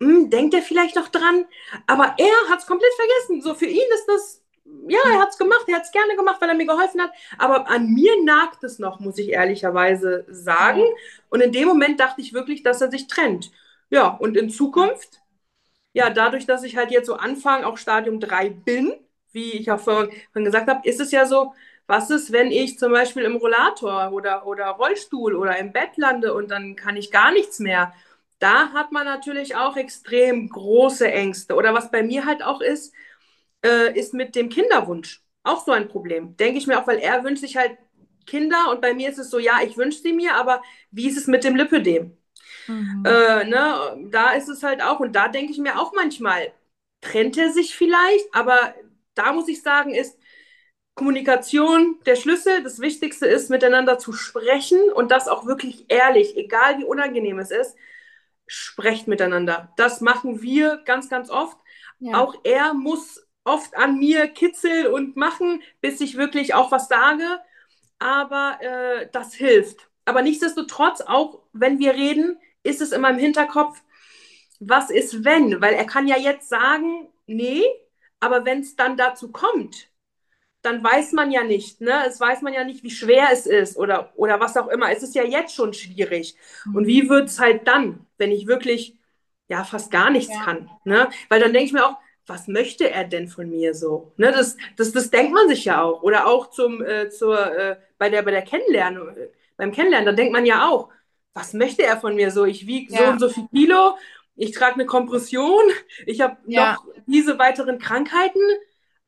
[0.00, 1.44] hm, denkt er vielleicht noch dran?
[1.86, 3.42] Aber er hat es komplett vergessen.
[3.42, 4.42] So für ihn ist das
[4.86, 7.12] ja, er hat es gemacht, er hat es gerne gemacht, weil er mir geholfen hat.
[7.38, 10.82] Aber an mir nagt es noch, muss ich ehrlicherweise sagen.
[11.30, 13.50] Und in dem Moment dachte ich wirklich, dass er sich trennt.
[13.90, 15.20] Ja, und in Zukunft,
[15.92, 18.94] ja, dadurch, dass ich halt jetzt so Anfang auch Stadium 3 bin,
[19.32, 21.54] wie ich auch vorhin gesagt habe, ist es ja so,
[21.88, 26.34] was ist, wenn ich zum Beispiel im Rollator oder, oder Rollstuhl oder im Bett lande
[26.34, 27.94] und dann kann ich gar nichts mehr.
[28.38, 31.54] Da hat man natürlich auch extrem große Ängste.
[31.56, 32.94] Oder was bei mir halt auch ist,
[33.64, 36.36] äh, ist mit dem Kinderwunsch auch so ein Problem.
[36.36, 37.78] Denke ich mir auch, weil er wünscht sich halt
[38.26, 41.16] Kinder und bei mir ist es so, ja, ich wünsche sie mir, aber wie ist
[41.16, 42.18] es mit dem Lipödem?
[42.66, 43.02] Mhm.
[43.06, 46.52] Äh, ne, da ist es halt auch, und da denke ich mir auch manchmal,
[47.00, 48.74] trennt er sich vielleicht, aber
[49.14, 50.17] da muss ich sagen, ist
[50.98, 52.64] Kommunikation der Schlüssel.
[52.64, 57.52] Das Wichtigste ist, miteinander zu sprechen und das auch wirklich ehrlich, egal wie unangenehm es
[57.52, 57.76] ist,
[58.48, 59.72] sprecht miteinander.
[59.76, 61.56] Das machen wir ganz, ganz oft.
[62.00, 62.18] Ja.
[62.18, 67.40] Auch er muss oft an mir kitzeln und machen, bis ich wirklich auch was sage.
[68.00, 69.88] Aber äh, das hilft.
[70.04, 73.80] Aber nichtsdestotrotz, auch wenn wir reden, ist es in meinem Hinterkopf,
[74.58, 75.60] was ist wenn?
[75.60, 77.62] Weil er kann ja jetzt sagen, nee,
[78.18, 79.88] aber wenn es dann dazu kommt,
[80.62, 82.04] dann weiß man ja nicht, ne?
[82.06, 84.90] Es weiß man ja nicht, wie schwer es ist oder, oder was auch immer.
[84.90, 86.36] Es ist ja jetzt schon schwierig.
[86.64, 86.76] Mhm.
[86.76, 88.96] Und wie wird es halt dann, wenn ich wirklich
[89.48, 90.44] ja fast gar nichts ja.
[90.44, 90.70] kann?
[90.84, 91.08] Ne?
[91.28, 91.96] Weil dann denke ich mir auch,
[92.26, 94.12] was möchte er denn von mir so?
[94.16, 96.02] Ne, das, das, das denkt man sich ja auch.
[96.02, 99.02] Oder auch zum, äh, zur, äh, bei der, bei der Kennenlernen,
[99.56, 100.90] beim Kennenlernen, da denkt man ja auch,
[101.32, 102.44] was möchte er von mir so?
[102.44, 102.98] Ich wiege ja.
[102.98, 103.96] so und so viel Kilo,
[104.36, 105.62] ich trage eine Kompression,
[106.06, 106.74] ich habe ja.
[106.74, 108.40] noch diese weiteren Krankheiten.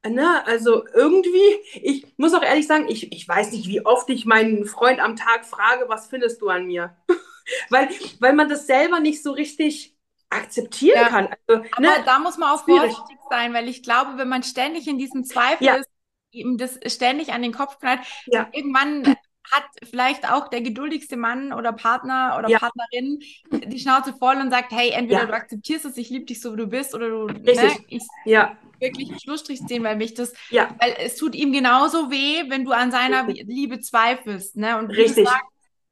[0.03, 1.43] Ne, also irgendwie,
[1.75, 5.15] ich muss auch ehrlich sagen, ich, ich weiß nicht, wie oft ich meinen Freund am
[5.15, 6.97] Tag frage, was findest du an mir?
[7.69, 9.95] weil, weil man das selber nicht so richtig
[10.31, 11.09] akzeptieren ja.
[11.09, 11.29] kann.
[11.47, 12.93] Also, Aber ne, da muss man auch schwierig.
[12.93, 15.75] vorsichtig sein, weil ich glaube, wenn man ständig in diesem Zweifel ja.
[15.75, 15.91] ist,
[16.31, 18.49] ihm das ständig an den Kopf knallt, ja.
[18.53, 19.17] irgendwann
[19.51, 22.59] hat vielleicht auch der geduldigste Mann oder Partner oder ja.
[22.59, 23.21] Partnerin
[23.51, 25.27] die Schnauze voll und sagt, hey, entweder ja.
[25.27, 28.57] du akzeptierst es, ich liebe dich so, wie du bist, oder du ne, ich ja.
[28.79, 30.75] wirklich einen Schlussstrich ziehen, weil mich das, ja.
[30.79, 33.47] weil es tut ihm genauso weh, wenn du an seiner Richtig.
[33.49, 34.57] Liebe zweifelst.
[34.57, 34.79] Ne?
[34.79, 35.27] Und Richtig.
[35.27, 35.45] Sagst,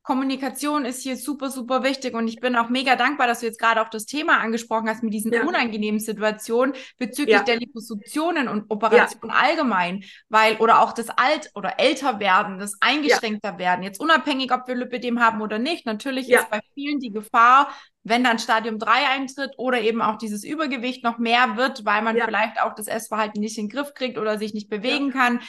[0.08, 3.58] Kommunikation ist hier super, super wichtig und ich bin auch mega dankbar, dass du jetzt
[3.58, 5.42] gerade auch das Thema angesprochen hast mit diesen ja.
[5.42, 7.42] unangenehmen Situationen bezüglich ja.
[7.42, 9.42] der Liposuktionen und Operationen ja.
[9.42, 14.76] allgemein, weil oder auch das Alt- oder Älterwerden, das eingeschränkter werden, jetzt unabhängig, ob wir
[14.76, 15.84] Lipidem haben oder nicht.
[15.84, 17.70] Natürlich ist bei vielen die Gefahr,
[18.02, 22.16] wenn dann Stadium 3 eintritt oder eben auch dieses Übergewicht noch mehr wird, weil man
[22.16, 25.40] vielleicht auch das Essverhalten nicht in den Griff kriegt oder sich nicht bewegen kann.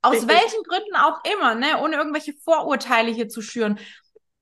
[0.00, 0.30] Aus Richtig.
[0.30, 3.78] welchen Gründen auch immer, ne, ohne irgendwelche Vorurteile hier zu schüren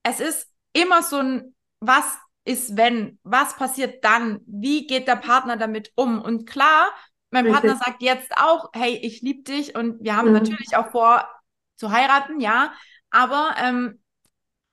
[0.05, 2.05] es ist immer so ein, was
[2.45, 6.21] ist wenn, was passiert dann, wie geht der Partner damit um?
[6.21, 6.91] Und klar,
[7.31, 7.61] mein Richtig.
[7.61, 10.35] Partner sagt jetzt auch, hey, ich liebe dich und wir haben mhm.
[10.35, 11.27] natürlich auch vor
[11.75, 12.71] zu heiraten, ja,
[13.09, 14.01] aber ähm,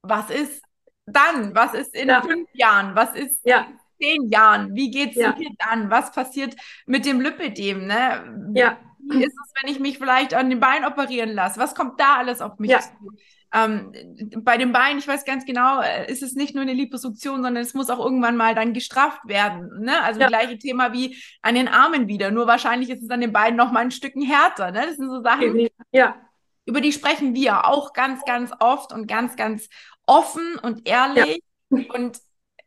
[0.03, 0.63] was ist
[1.07, 1.55] dann?
[1.55, 2.21] Was ist in ja.
[2.21, 2.95] fünf Jahren?
[2.95, 3.63] Was ist ja.
[3.63, 4.75] in zehn Jahren?
[4.75, 5.35] Wie geht es ja.
[5.67, 5.91] dann?
[5.91, 6.55] Was passiert
[6.87, 7.87] mit dem Lipidem?
[7.87, 8.53] Ne?
[8.55, 8.79] Ja.
[8.99, 11.59] Wie ist es, wenn ich mich vielleicht an den Bein operieren lasse?
[11.59, 13.11] Was kommt da alles auf mich zu?
[13.55, 13.93] Ähm,
[14.39, 17.63] bei den Beinen, ich weiß ganz genau, äh, ist es nicht nur eine Liposuktion, sondern
[17.63, 19.85] es muss auch irgendwann mal dann gestrafft werden.
[19.85, 20.03] Ne?
[20.03, 20.29] Also ja.
[20.29, 22.31] gleiche Thema wie an den Armen wieder.
[22.31, 24.71] Nur wahrscheinlich ist es an den Beinen noch mal ein Stückchen härter.
[24.71, 24.87] Ne?
[24.87, 26.17] Das sind so Sachen, ja.
[26.65, 29.69] über die sprechen wir auch ganz, ganz oft und ganz, ganz
[30.07, 31.43] offen und ehrlich.
[31.71, 31.79] Ja.
[31.95, 32.19] Und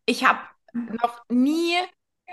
[0.08, 0.40] ich habe
[0.74, 1.76] noch nie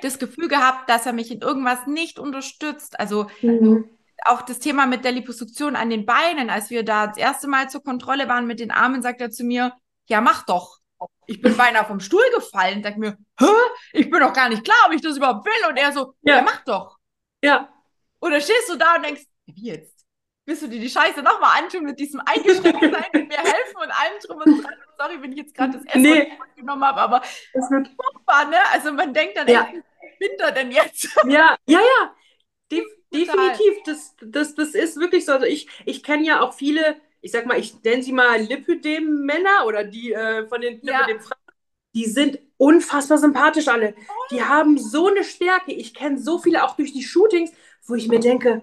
[0.00, 2.98] das Gefühl gehabt, dass er mich in irgendwas nicht unterstützt.
[2.98, 3.84] Also mhm
[4.24, 7.70] auch das Thema mit der Liposuktion an den Beinen, als wir da das erste Mal
[7.70, 9.72] zur Kontrolle waren mit den Armen, sagt er zu mir,
[10.06, 10.78] ja, mach doch.
[11.26, 13.46] Ich bin beinahe vom Stuhl gefallen, sagt mir, hä?
[13.92, 15.70] Ich bin doch gar nicht klar, ob ich das überhaupt will.
[15.70, 16.98] Und er so, ja, ja mach doch.
[17.42, 17.68] Ja.
[18.20, 20.04] Oder stehst du da und denkst, wie jetzt?
[20.44, 23.90] Willst du dir die Scheiße nochmal antun mit diesem eingeschränkten Sein und mir helfen und
[23.90, 24.74] allem drum und dran?
[24.98, 26.32] Sorry, wenn ich jetzt gerade das Essen nee.
[26.56, 27.20] genommen habe, aber
[27.52, 28.58] das wird furchtbar, ne?
[28.72, 29.68] Also man denkt dann, ja.
[29.72, 29.82] ey,
[30.18, 31.08] bin da denn jetzt?
[31.26, 32.14] Ja, ja, ja.
[32.72, 32.82] Die,
[33.14, 35.32] definitiv, das, das, das ist wirklich so.
[35.32, 39.66] Also ich, ich kenne ja auch viele, ich sag mal, ich nenne sie mal Lipödem-Männer
[39.66, 41.38] oder die äh, von den Lipödem-Frauen,
[41.94, 43.94] die sind unfassbar sympathisch alle.
[44.30, 45.72] Die haben so eine Stärke.
[45.72, 47.52] Ich kenne so viele auch durch die Shootings,
[47.86, 48.62] wo ich mir denke,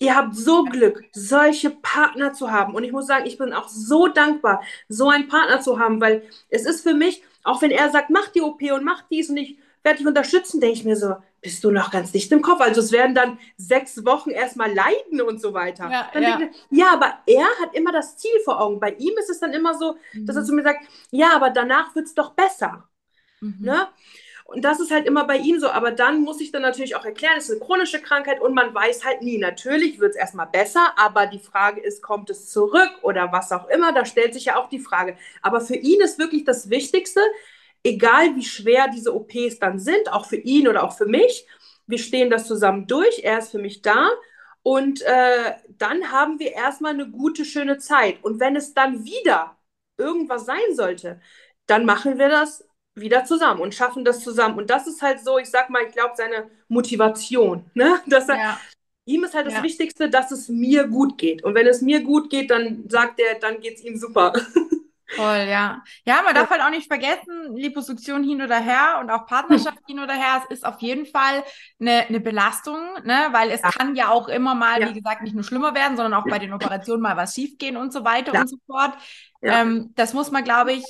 [0.00, 2.74] ihr habt so Glück, solche Partner zu haben.
[2.74, 6.28] Und ich muss sagen, ich bin auch so dankbar, so einen Partner zu haben, weil
[6.48, 9.36] es ist für mich, auch wenn er sagt, mach die OP und mach dies und
[9.38, 12.60] ich werde dich unterstützen, denke ich mir so, bist du noch ganz dicht im Kopf.
[12.60, 15.90] Also es werden dann sechs Wochen erstmal leiden und so weiter.
[15.90, 16.40] Ja, ja.
[16.40, 18.78] Ich, ja, aber er hat immer das Ziel vor Augen.
[18.78, 20.26] Bei ihm ist es dann immer so, mhm.
[20.26, 20.46] dass er mhm.
[20.46, 22.88] zu mir sagt, ja, aber danach wird es doch besser.
[23.40, 23.56] Mhm.
[23.60, 23.88] Ne?
[24.44, 25.68] Und das ist halt immer bei ihm so.
[25.68, 28.72] Aber dann muss ich dann natürlich auch erklären, es ist eine chronische Krankheit und man
[28.74, 29.38] weiß halt nie.
[29.38, 33.68] Natürlich wird es erstmal besser, aber die Frage ist, kommt es zurück oder was auch
[33.68, 33.92] immer?
[33.92, 35.16] Da stellt sich ja auch die Frage.
[35.40, 37.20] Aber für ihn ist wirklich das Wichtigste,
[37.84, 41.46] egal wie schwer diese OPs dann sind, auch für ihn oder auch für mich,
[41.86, 44.08] wir stehen das zusammen durch, er ist für mich da
[44.62, 48.22] und äh, dann haben wir erstmal eine gute, schöne Zeit.
[48.22, 49.56] Und wenn es dann wieder
[49.98, 51.20] irgendwas sein sollte,
[51.66, 52.64] dann machen wir das
[52.94, 54.58] wieder zusammen und schaffen das zusammen.
[54.58, 57.70] Und das ist halt so, ich sag mal, ich glaube, seine Motivation.
[57.74, 58.00] Ne?
[58.06, 58.60] Dass er, ja.
[59.04, 59.62] Ihm ist halt das ja.
[59.64, 61.42] Wichtigste, dass es mir gut geht.
[61.42, 64.32] Und wenn es mir gut geht, dann sagt er, dann geht es ihm super.
[65.14, 65.82] Voll, ja.
[66.06, 70.00] Ja, man darf halt auch nicht vergessen, Liposuktion hin oder her und auch Partnerschaft hin
[70.00, 71.44] oder her, es ist auf jeden Fall
[71.80, 73.28] eine, eine Belastung, ne?
[73.32, 73.70] weil es ja.
[73.70, 74.88] kann ja auch immer mal, ja.
[74.88, 77.92] wie gesagt, nicht nur schlimmer werden, sondern auch bei den Operationen mal was schiefgehen und
[77.92, 78.40] so weiter ja.
[78.40, 78.94] und so fort.
[79.42, 80.84] Ähm, das muss man, glaube ich,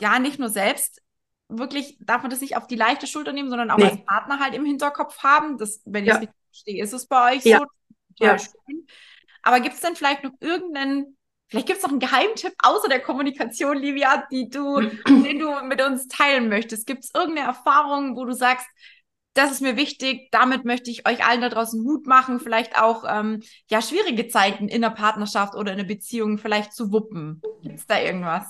[0.00, 1.02] ja, nicht nur selbst
[1.48, 3.84] wirklich, darf man das nicht auf die leichte Schulter nehmen, sondern auch nee.
[3.84, 5.58] als Partner halt im Hinterkopf haben.
[5.58, 7.66] Das, wenn ich es richtig verstehe, ist es bei euch so.
[8.18, 8.38] Ja.
[8.38, 8.86] Schön.
[9.42, 11.16] Aber gibt es denn vielleicht noch irgendeinen
[11.48, 15.80] Vielleicht gibt es noch einen Geheimtipp außer der Kommunikation, Livia, die du, den du mit
[15.82, 16.86] uns teilen möchtest.
[16.86, 18.66] Gibt es irgendeine Erfahrung, wo du sagst,
[19.34, 23.04] das ist mir wichtig, damit möchte ich euch allen da draußen Mut machen, vielleicht auch
[23.06, 27.42] ähm, ja schwierige Zeiten in der Partnerschaft oder in der Beziehung vielleicht zu wuppen.
[27.62, 28.46] Gibt es da irgendwas?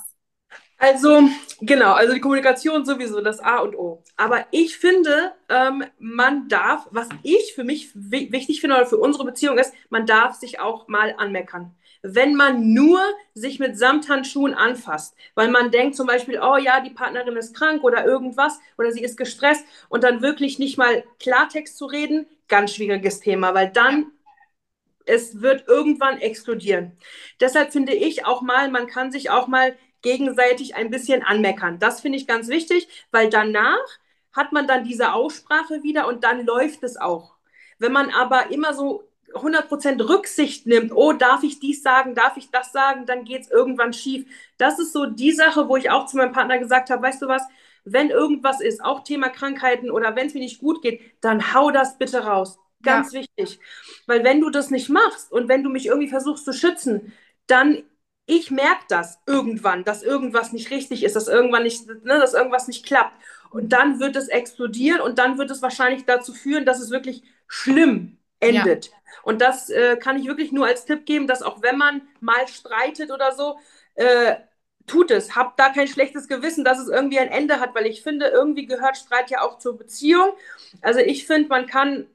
[0.77, 1.23] Also,
[1.61, 4.03] genau, also die Kommunikation sowieso das A und O.
[4.17, 9.25] Aber ich finde, ähm, man darf, was ich für mich wichtig finde oder für unsere
[9.25, 11.75] Beziehung ist, man darf sich auch mal anmeckern
[12.07, 13.01] wenn man nur
[13.33, 17.83] sich mit Samthandschuhen anfasst, weil man denkt zum Beispiel, oh ja, die Partnerin ist krank
[17.83, 22.73] oder irgendwas oder sie ist gestresst und dann wirklich nicht mal Klartext zu reden, ganz
[22.73, 24.11] schwieriges Thema, weil dann
[25.05, 26.91] es wird irgendwann explodieren.
[27.39, 31.79] Deshalb finde ich auch mal, man kann sich auch mal gegenseitig ein bisschen anmeckern.
[31.79, 33.85] Das finde ich ganz wichtig, weil danach
[34.33, 37.35] hat man dann diese Aussprache wieder und dann läuft es auch.
[37.79, 39.03] Wenn man aber immer so
[39.35, 43.51] 100% Rücksicht nimmt, oh, darf ich dies sagen, darf ich das sagen, dann geht es
[43.51, 44.25] irgendwann schief.
[44.57, 47.27] Das ist so die Sache, wo ich auch zu meinem Partner gesagt habe, weißt du
[47.27, 47.43] was,
[47.83, 51.71] wenn irgendwas ist, auch Thema Krankheiten oder wenn es mir nicht gut geht, dann hau
[51.71, 52.57] das bitte raus.
[52.81, 53.21] Ganz ja.
[53.21, 53.59] wichtig.
[54.07, 57.13] Weil wenn du das nicht machst und wenn du mich irgendwie versuchst zu schützen,
[57.47, 57.83] dann
[58.27, 62.67] ich merke das irgendwann, dass irgendwas nicht richtig ist, dass irgendwann nicht, ne, dass irgendwas
[62.67, 63.13] nicht klappt.
[63.51, 67.23] Und dann wird es explodieren und dann wird es wahrscheinlich dazu führen, dass es wirklich
[67.47, 68.87] schlimm endet.
[68.87, 68.91] Ja.
[69.23, 72.47] Und das äh, kann ich wirklich nur als Tipp geben, dass auch wenn man mal
[72.47, 73.57] streitet oder so,
[73.95, 74.35] äh,
[74.87, 75.35] tut es.
[75.35, 78.65] Habt da kein schlechtes Gewissen, dass es irgendwie ein Ende hat, weil ich finde, irgendwie
[78.65, 80.33] gehört Streit ja auch zur Beziehung.
[80.81, 82.07] Also ich finde, man kann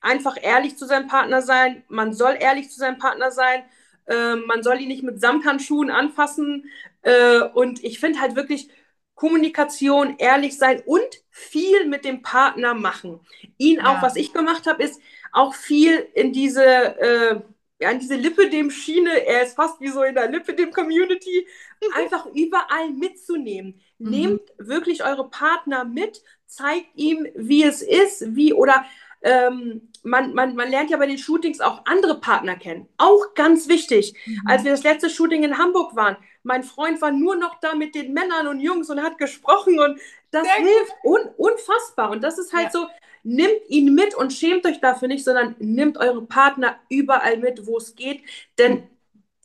[0.00, 1.84] einfach ehrlich zu seinem Partner sein.
[1.88, 3.64] Man soll ehrlich zu seinem Partner sein.
[4.06, 6.70] Äh, man soll ihn nicht mit Samthandschuhen anfassen.
[7.02, 8.70] Äh, und ich finde halt wirklich,
[9.16, 13.20] Kommunikation, ehrlich sein und viel mit dem Partner machen.
[13.56, 13.86] Ihn ja.
[13.86, 15.00] auch, was ich gemacht habe, ist
[15.36, 17.40] auch viel in diese, äh,
[17.78, 21.46] ja, in diese Lipidem-Schiene, er ist fast wie so in der Lipidem-Community,
[21.82, 21.92] mhm.
[21.94, 23.78] einfach überall mitzunehmen.
[23.98, 24.10] Mhm.
[24.10, 28.86] Nehmt wirklich eure Partner mit, zeigt ihm, wie es ist, wie oder
[29.22, 32.88] ähm, man, man, man lernt ja bei den Shootings auch andere Partner kennen.
[32.96, 34.14] Auch ganz wichtig.
[34.24, 34.40] Mhm.
[34.46, 37.94] Als wir das letzte Shooting in Hamburg waren, mein Freund war nur noch da mit
[37.94, 42.10] den Männern und Jungs und hat gesprochen und das Sehr hilft un, unfassbar.
[42.10, 42.70] Und das ist halt ja.
[42.70, 42.86] so,
[43.26, 47.76] nimmt ihn mit und schämt euch dafür nicht, sondern nimmt eure Partner überall mit, wo
[47.76, 48.22] es geht,
[48.58, 48.88] denn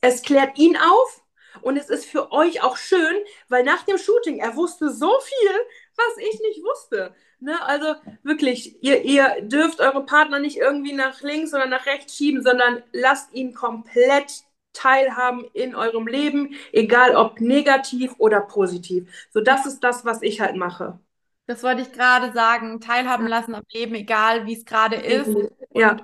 [0.00, 1.22] es klärt ihn auf
[1.62, 3.16] und es ist für euch auch schön,
[3.48, 5.50] weil nach dem Shooting, er wusste so viel,
[5.96, 7.14] was ich nicht wusste.
[7.40, 7.60] Ne?
[7.64, 12.42] Also wirklich, ihr, ihr dürft eure Partner nicht irgendwie nach links oder nach rechts schieben,
[12.42, 19.08] sondern lasst ihn komplett teilhaben in eurem Leben, egal ob negativ oder positiv.
[19.30, 21.00] So, das ist das, was ich halt mache.
[21.46, 25.28] Das wollte ich gerade sagen, teilhaben lassen am Leben, egal wie es gerade ist.
[25.28, 25.96] Und, ja.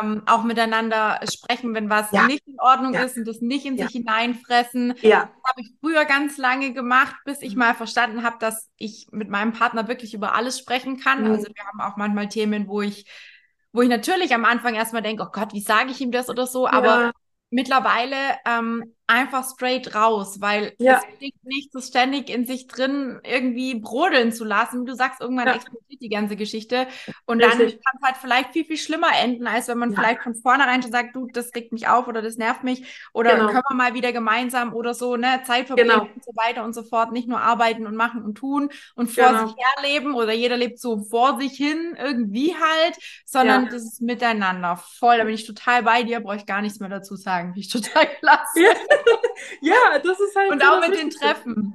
[0.00, 2.26] ähm, auch miteinander sprechen, wenn was ja.
[2.26, 3.02] nicht in Ordnung ja.
[3.02, 4.94] ist und das nicht in sich hineinfressen.
[5.00, 5.30] Ja.
[5.42, 9.28] Das habe ich früher ganz lange gemacht, bis ich mal verstanden habe, dass ich mit
[9.30, 11.24] meinem Partner wirklich über alles sprechen kann.
[11.24, 11.30] Mhm.
[11.32, 13.06] Also wir haben auch manchmal Themen, wo ich
[13.72, 16.46] wo ich natürlich am Anfang erstmal denke, oh Gott, wie sage ich ihm das oder
[16.46, 17.12] so, aber
[17.50, 18.16] mittlerweile
[18.46, 20.96] ähm, einfach straight raus, weil ja.
[20.96, 24.86] es klingt nicht so ständig in sich drin irgendwie brodeln zu lassen.
[24.86, 25.54] Du sagst, irgendwann ja.
[25.54, 26.86] explodiert die ganze Geschichte
[27.26, 27.58] und Richtig.
[27.58, 30.00] dann kann es halt vielleicht viel, viel schlimmer enden, als wenn man ja.
[30.00, 33.36] vielleicht von vornherein schon sagt, du, das regt mich auf oder das nervt mich oder
[33.36, 33.46] genau.
[33.48, 36.02] können wir mal wieder gemeinsam oder so, ne, Zeit verbringen genau.
[36.02, 39.28] und so weiter und so fort, nicht nur arbeiten und machen und tun und vor
[39.28, 39.46] genau.
[39.46, 44.76] sich herleben oder jeder lebt so vor sich hin irgendwie halt, sondern das ist miteinander
[44.76, 45.18] voll.
[45.18, 47.52] Da bin ich total bei dir, brauche ich gar nichts mehr dazu sagen.
[47.52, 48.60] Bin ich total klasse.
[49.60, 50.50] ja, das ist halt.
[50.50, 51.74] Und auch mit den Treffen.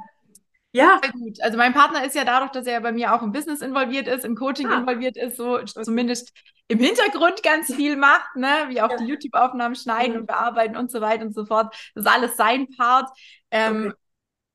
[0.72, 1.00] Ja.
[1.02, 1.42] Sehr gut.
[1.42, 4.26] Also mein Partner ist ja dadurch, dass er bei mir auch im Business involviert ist,
[4.26, 4.80] im Coaching ah.
[4.80, 6.34] involviert ist, so zumindest
[6.68, 8.66] im Hintergrund ganz viel macht, ne?
[8.68, 8.98] wie auch ja.
[8.98, 10.20] die YouTube-Aufnahmen schneiden mhm.
[10.22, 11.74] und bearbeiten und so weiter und so fort.
[11.96, 13.10] Das ist alles sein Part.
[13.52, 13.96] Ähm, okay.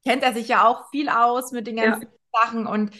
[0.04, 2.40] Kennt er sich ja auch viel aus mit den ganzen ja.
[2.42, 2.94] Sachen und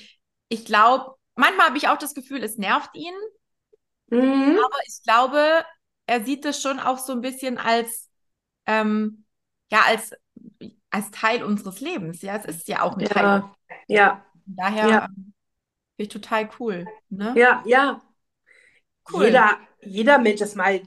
[0.49, 3.15] ich glaube, manchmal habe ich auch das Gefühl, es nervt ihn.
[4.09, 4.59] Mhm.
[4.65, 5.65] Aber ich glaube,
[6.07, 8.11] er sieht das schon auch so ein bisschen als
[8.67, 9.25] ähm,
[9.73, 10.13] ja, als,
[10.91, 12.21] als Teil unseres Lebens.
[12.21, 13.45] Ja, es ist ja auch ein ja, Teil.
[13.89, 14.27] Ja.
[14.45, 15.07] Daher ja.
[15.07, 15.33] finde
[15.97, 16.87] ich total cool.
[17.09, 17.33] Ne?
[17.37, 18.03] Ja, ja.
[19.11, 19.25] Cool.
[19.25, 20.83] Jeder, jeder Mensch ist mal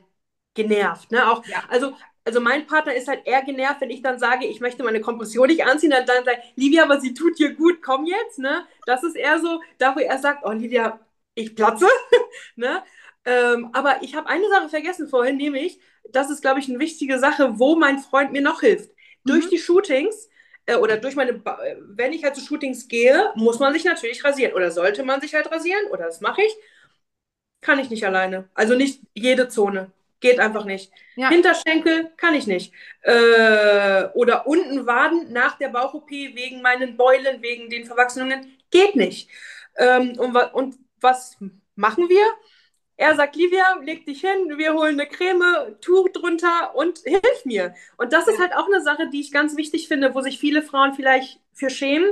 [0.53, 1.11] genervt.
[1.11, 1.29] Ne?
[1.29, 1.63] Auch, ja.
[1.67, 5.01] also, also mein Partner ist halt eher genervt, wenn ich dann sage, ich möchte meine
[5.01, 8.37] Kompression nicht anziehen, dann, dann sagt Livia, aber sie tut dir gut, komm jetzt.
[8.37, 8.67] Ne?
[8.85, 10.99] Das ist eher so, da wo er sagt, oh Livia,
[11.33, 11.87] ich platze.
[12.55, 12.83] ne?
[13.25, 15.79] Ähm, aber ich habe eine Sache vergessen vorhin, nämlich,
[16.11, 18.89] das ist, glaube ich, eine wichtige Sache, wo mein Freund mir noch hilft.
[19.23, 19.29] Mhm.
[19.29, 20.29] Durch die Shootings
[20.65, 24.23] äh, oder durch meine, ba wenn ich halt zu Shootings gehe, muss man sich natürlich
[24.23, 24.53] rasieren.
[24.53, 26.55] Oder sollte man sich halt rasieren, oder das mache ich.
[27.61, 28.49] Kann ich nicht alleine.
[28.53, 29.91] Also nicht jede Zone.
[30.19, 30.91] Geht einfach nicht.
[31.15, 31.29] Ja.
[31.29, 32.73] Hinterschenkel kann ich nicht.
[33.01, 38.57] Äh, oder unten Waden nach der Bauch-OP wegen meinen Beulen, wegen den Verwachsenungen.
[38.71, 39.29] Geht nicht.
[39.77, 41.37] Ähm, und, und was
[41.75, 42.23] machen wir.
[42.97, 47.75] Er sagt, Livia, leg dich hin, wir holen eine Creme, Tuch drunter und hilf mir.
[47.97, 50.61] Und das ist halt auch eine Sache, die ich ganz wichtig finde, wo sich viele
[50.61, 52.09] Frauen vielleicht für schämen.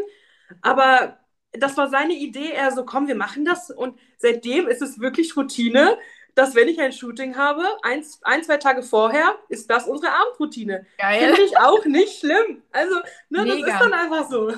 [0.62, 1.20] Aber
[1.54, 3.72] das war seine Idee, er so, komm, wir machen das.
[3.72, 5.98] Und seitdem ist es wirklich Routine,
[6.36, 10.86] dass wenn ich ein Shooting habe, ein, ein zwei Tage vorher, ist das unsere Abendroutine.
[11.20, 12.64] Finde ich auch nicht schlimm.
[12.72, 12.96] Also,
[13.30, 14.52] ne, das ist dann einfach so.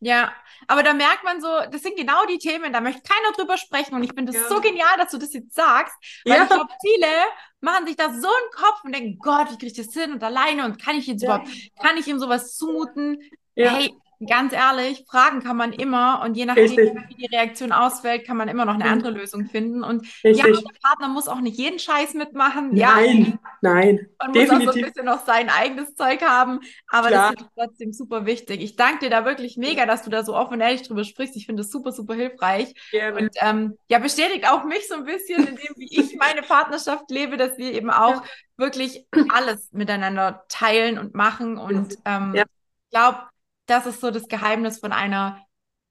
[0.00, 0.32] Ja,
[0.68, 3.94] aber da merkt man so, das sind genau die Themen, da möchte keiner drüber sprechen.
[3.94, 4.48] Und ich finde es ja.
[4.48, 5.94] so genial, dass du das jetzt sagst,
[6.24, 6.42] weil ja.
[6.42, 7.12] ich glaube, viele
[7.60, 10.22] machen sich da so einen Kopf und denken, Gott, wie kriege ich das hin und
[10.22, 11.36] alleine und kann ich jetzt ja.
[11.36, 11.50] überhaupt,
[11.80, 13.18] kann ich ihm sowas zumuten?
[13.54, 13.94] Hey,
[14.24, 16.94] ganz ehrlich, fragen kann man immer und je nachdem, Richtig.
[17.08, 19.84] wie die Reaktion ausfällt, kann man immer noch eine andere Lösung finden.
[19.84, 20.36] Und Richtig.
[20.36, 22.70] ja, der Partner muss auch nicht jeden Scheiß mitmachen.
[22.72, 24.06] Nein, ja, nein.
[24.18, 24.58] Man definitiv.
[24.58, 27.32] muss auch so ein bisschen noch sein eigenes Zeug haben, aber Klar.
[27.34, 28.62] das ist trotzdem super wichtig.
[28.62, 31.36] Ich danke dir da wirklich mega, dass du da so offen und ehrlich drüber sprichst.
[31.36, 32.74] Ich finde das super, super hilfreich.
[32.90, 33.18] Gerne.
[33.20, 37.10] Und ähm, ja, bestätigt auch mich so ein bisschen in dem, wie ich meine Partnerschaft
[37.10, 38.24] lebe, dass wir eben auch ja.
[38.56, 41.58] wirklich alles miteinander teilen und machen.
[41.58, 42.44] Und ähm, ja.
[42.44, 43.18] ich glaube,
[43.66, 45.44] das ist so das Geheimnis von einer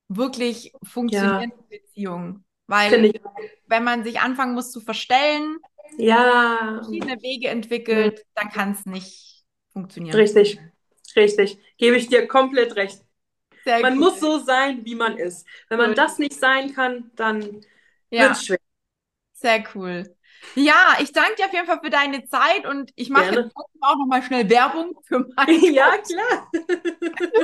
[0.08, 1.78] wirklich funktionierenden ja.
[1.78, 2.44] Beziehung.
[2.68, 3.14] Weil
[3.68, 5.58] wenn man sich anfangen muss zu verstellen,
[5.98, 6.82] ja.
[6.82, 10.16] verschiedene Wege entwickelt, dann kann es nicht funktionieren.
[10.16, 10.60] Richtig,
[11.16, 11.60] richtig.
[11.78, 13.02] Gebe ich dir komplett recht.
[13.64, 14.00] Sehr man cool.
[14.00, 15.46] muss so sein, wie man ist.
[15.70, 15.96] Wenn man cool.
[15.96, 17.62] das nicht sein kann, dann
[18.10, 18.24] ja.
[18.24, 18.60] wird es schwer.
[19.34, 20.16] Sehr cool.
[20.54, 23.98] Ja, ich danke dir auf jeden Fall für deine Zeit und ich mache jetzt auch
[23.98, 25.52] nochmal schnell Werbung für meine.
[25.72, 26.52] Ja, klar.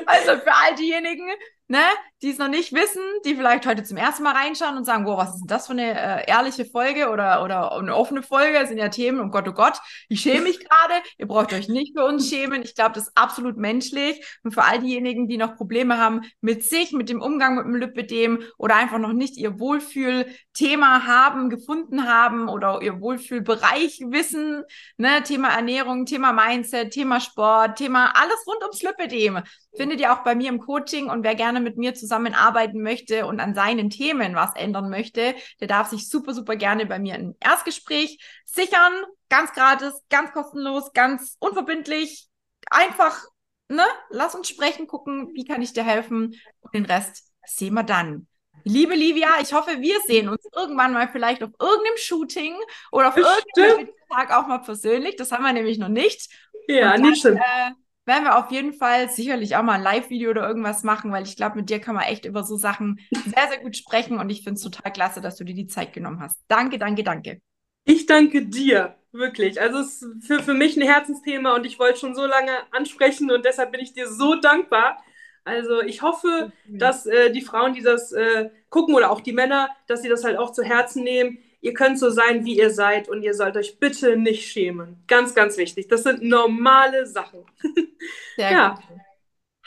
[0.05, 1.30] Also für all diejenigen,
[1.72, 1.80] ne,
[2.22, 5.17] die es noch nicht wissen, die vielleicht heute zum ersten Mal reinschauen und sagen, boah,
[5.17, 8.59] was ist das für eine äh, ehrliche Folge oder, oder eine offene Folge?
[8.59, 10.93] Das sind ja Themen, oh Gott, oh Gott, ich schäme mich gerade.
[11.17, 12.61] Ihr braucht euch nicht für uns schämen.
[12.61, 14.24] Ich glaube, das ist absolut menschlich.
[14.43, 17.76] Und für all diejenigen, die noch Probleme haben mit sich, mit dem Umgang mit dem
[17.76, 24.63] Lipidem oder einfach noch nicht ihr Wohlfühlthema haben, gefunden haben oder ihr Wohlfühlbereich wissen,
[24.97, 29.39] ne, Thema Ernährung, Thema Mindset, Thema Sport, Thema alles rund ums Lipidem,
[29.76, 33.39] findet ihr auch bei mir im Coaching und wer gerne mit mir zusammenarbeiten möchte und
[33.39, 37.36] an seinen Themen was ändern möchte, der darf sich super, super gerne bei mir ein
[37.39, 38.93] Erstgespräch sichern.
[39.30, 42.28] Ganz gratis, ganz kostenlos, ganz unverbindlich.
[42.70, 43.24] Einfach,
[43.70, 43.86] ne?
[44.09, 48.28] Lass uns sprechen, gucken, wie kann ich dir helfen und den Rest sehen wir dann.
[48.64, 52.55] Liebe Livia, ich hoffe, wir sehen uns irgendwann mal vielleicht auf irgendeinem Shooting
[52.91, 55.16] oder auf irgendeinem Tag auch mal persönlich.
[55.16, 56.30] Das haben wir nämlich noch nicht.
[56.68, 57.38] Ja, dann, nicht schlimm.
[57.38, 57.72] Äh,
[58.06, 61.36] werden wir auf jeden Fall sicherlich auch mal ein Live-Video oder irgendwas machen, weil ich
[61.36, 64.43] glaube, mit dir kann man echt über so Sachen sehr, sehr gut sprechen und ich
[64.43, 66.38] finde es total klasse, dass du dir die Zeit genommen hast.
[66.47, 67.41] Danke, danke, danke.
[67.86, 69.60] Ich danke dir, wirklich.
[69.62, 73.32] Also es ist für, für mich ein Herzensthema und ich wollte schon so lange ansprechen
[73.32, 74.97] und deshalb bin ich dir so dankbar.
[75.43, 79.70] Also ich hoffe, dass äh, die Frauen, die das äh, gucken oder auch die Männer,
[79.88, 83.07] dass sie das halt auch zu Herzen nehmen Ihr könnt so sein, wie ihr seid
[83.07, 85.03] und ihr sollt euch bitte nicht schämen.
[85.07, 85.88] Ganz, ganz wichtig.
[85.88, 87.45] Das sind normale Sachen.
[88.36, 88.70] Sehr ja.
[88.70, 88.99] gut.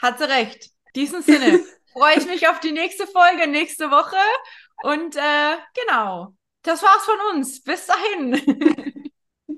[0.01, 0.71] Hat sie recht.
[0.93, 1.61] In diesem Sinne
[1.93, 4.17] freue ich mich auf die nächste Folge nächste Woche.
[4.83, 6.33] Und äh, genau,
[6.63, 7.63] das war's von uns.
[7.63, 8.35] Bis dahin.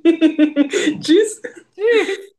[1.02, 1.42] Tschüss.
[1.76, 2.37] Tschüss.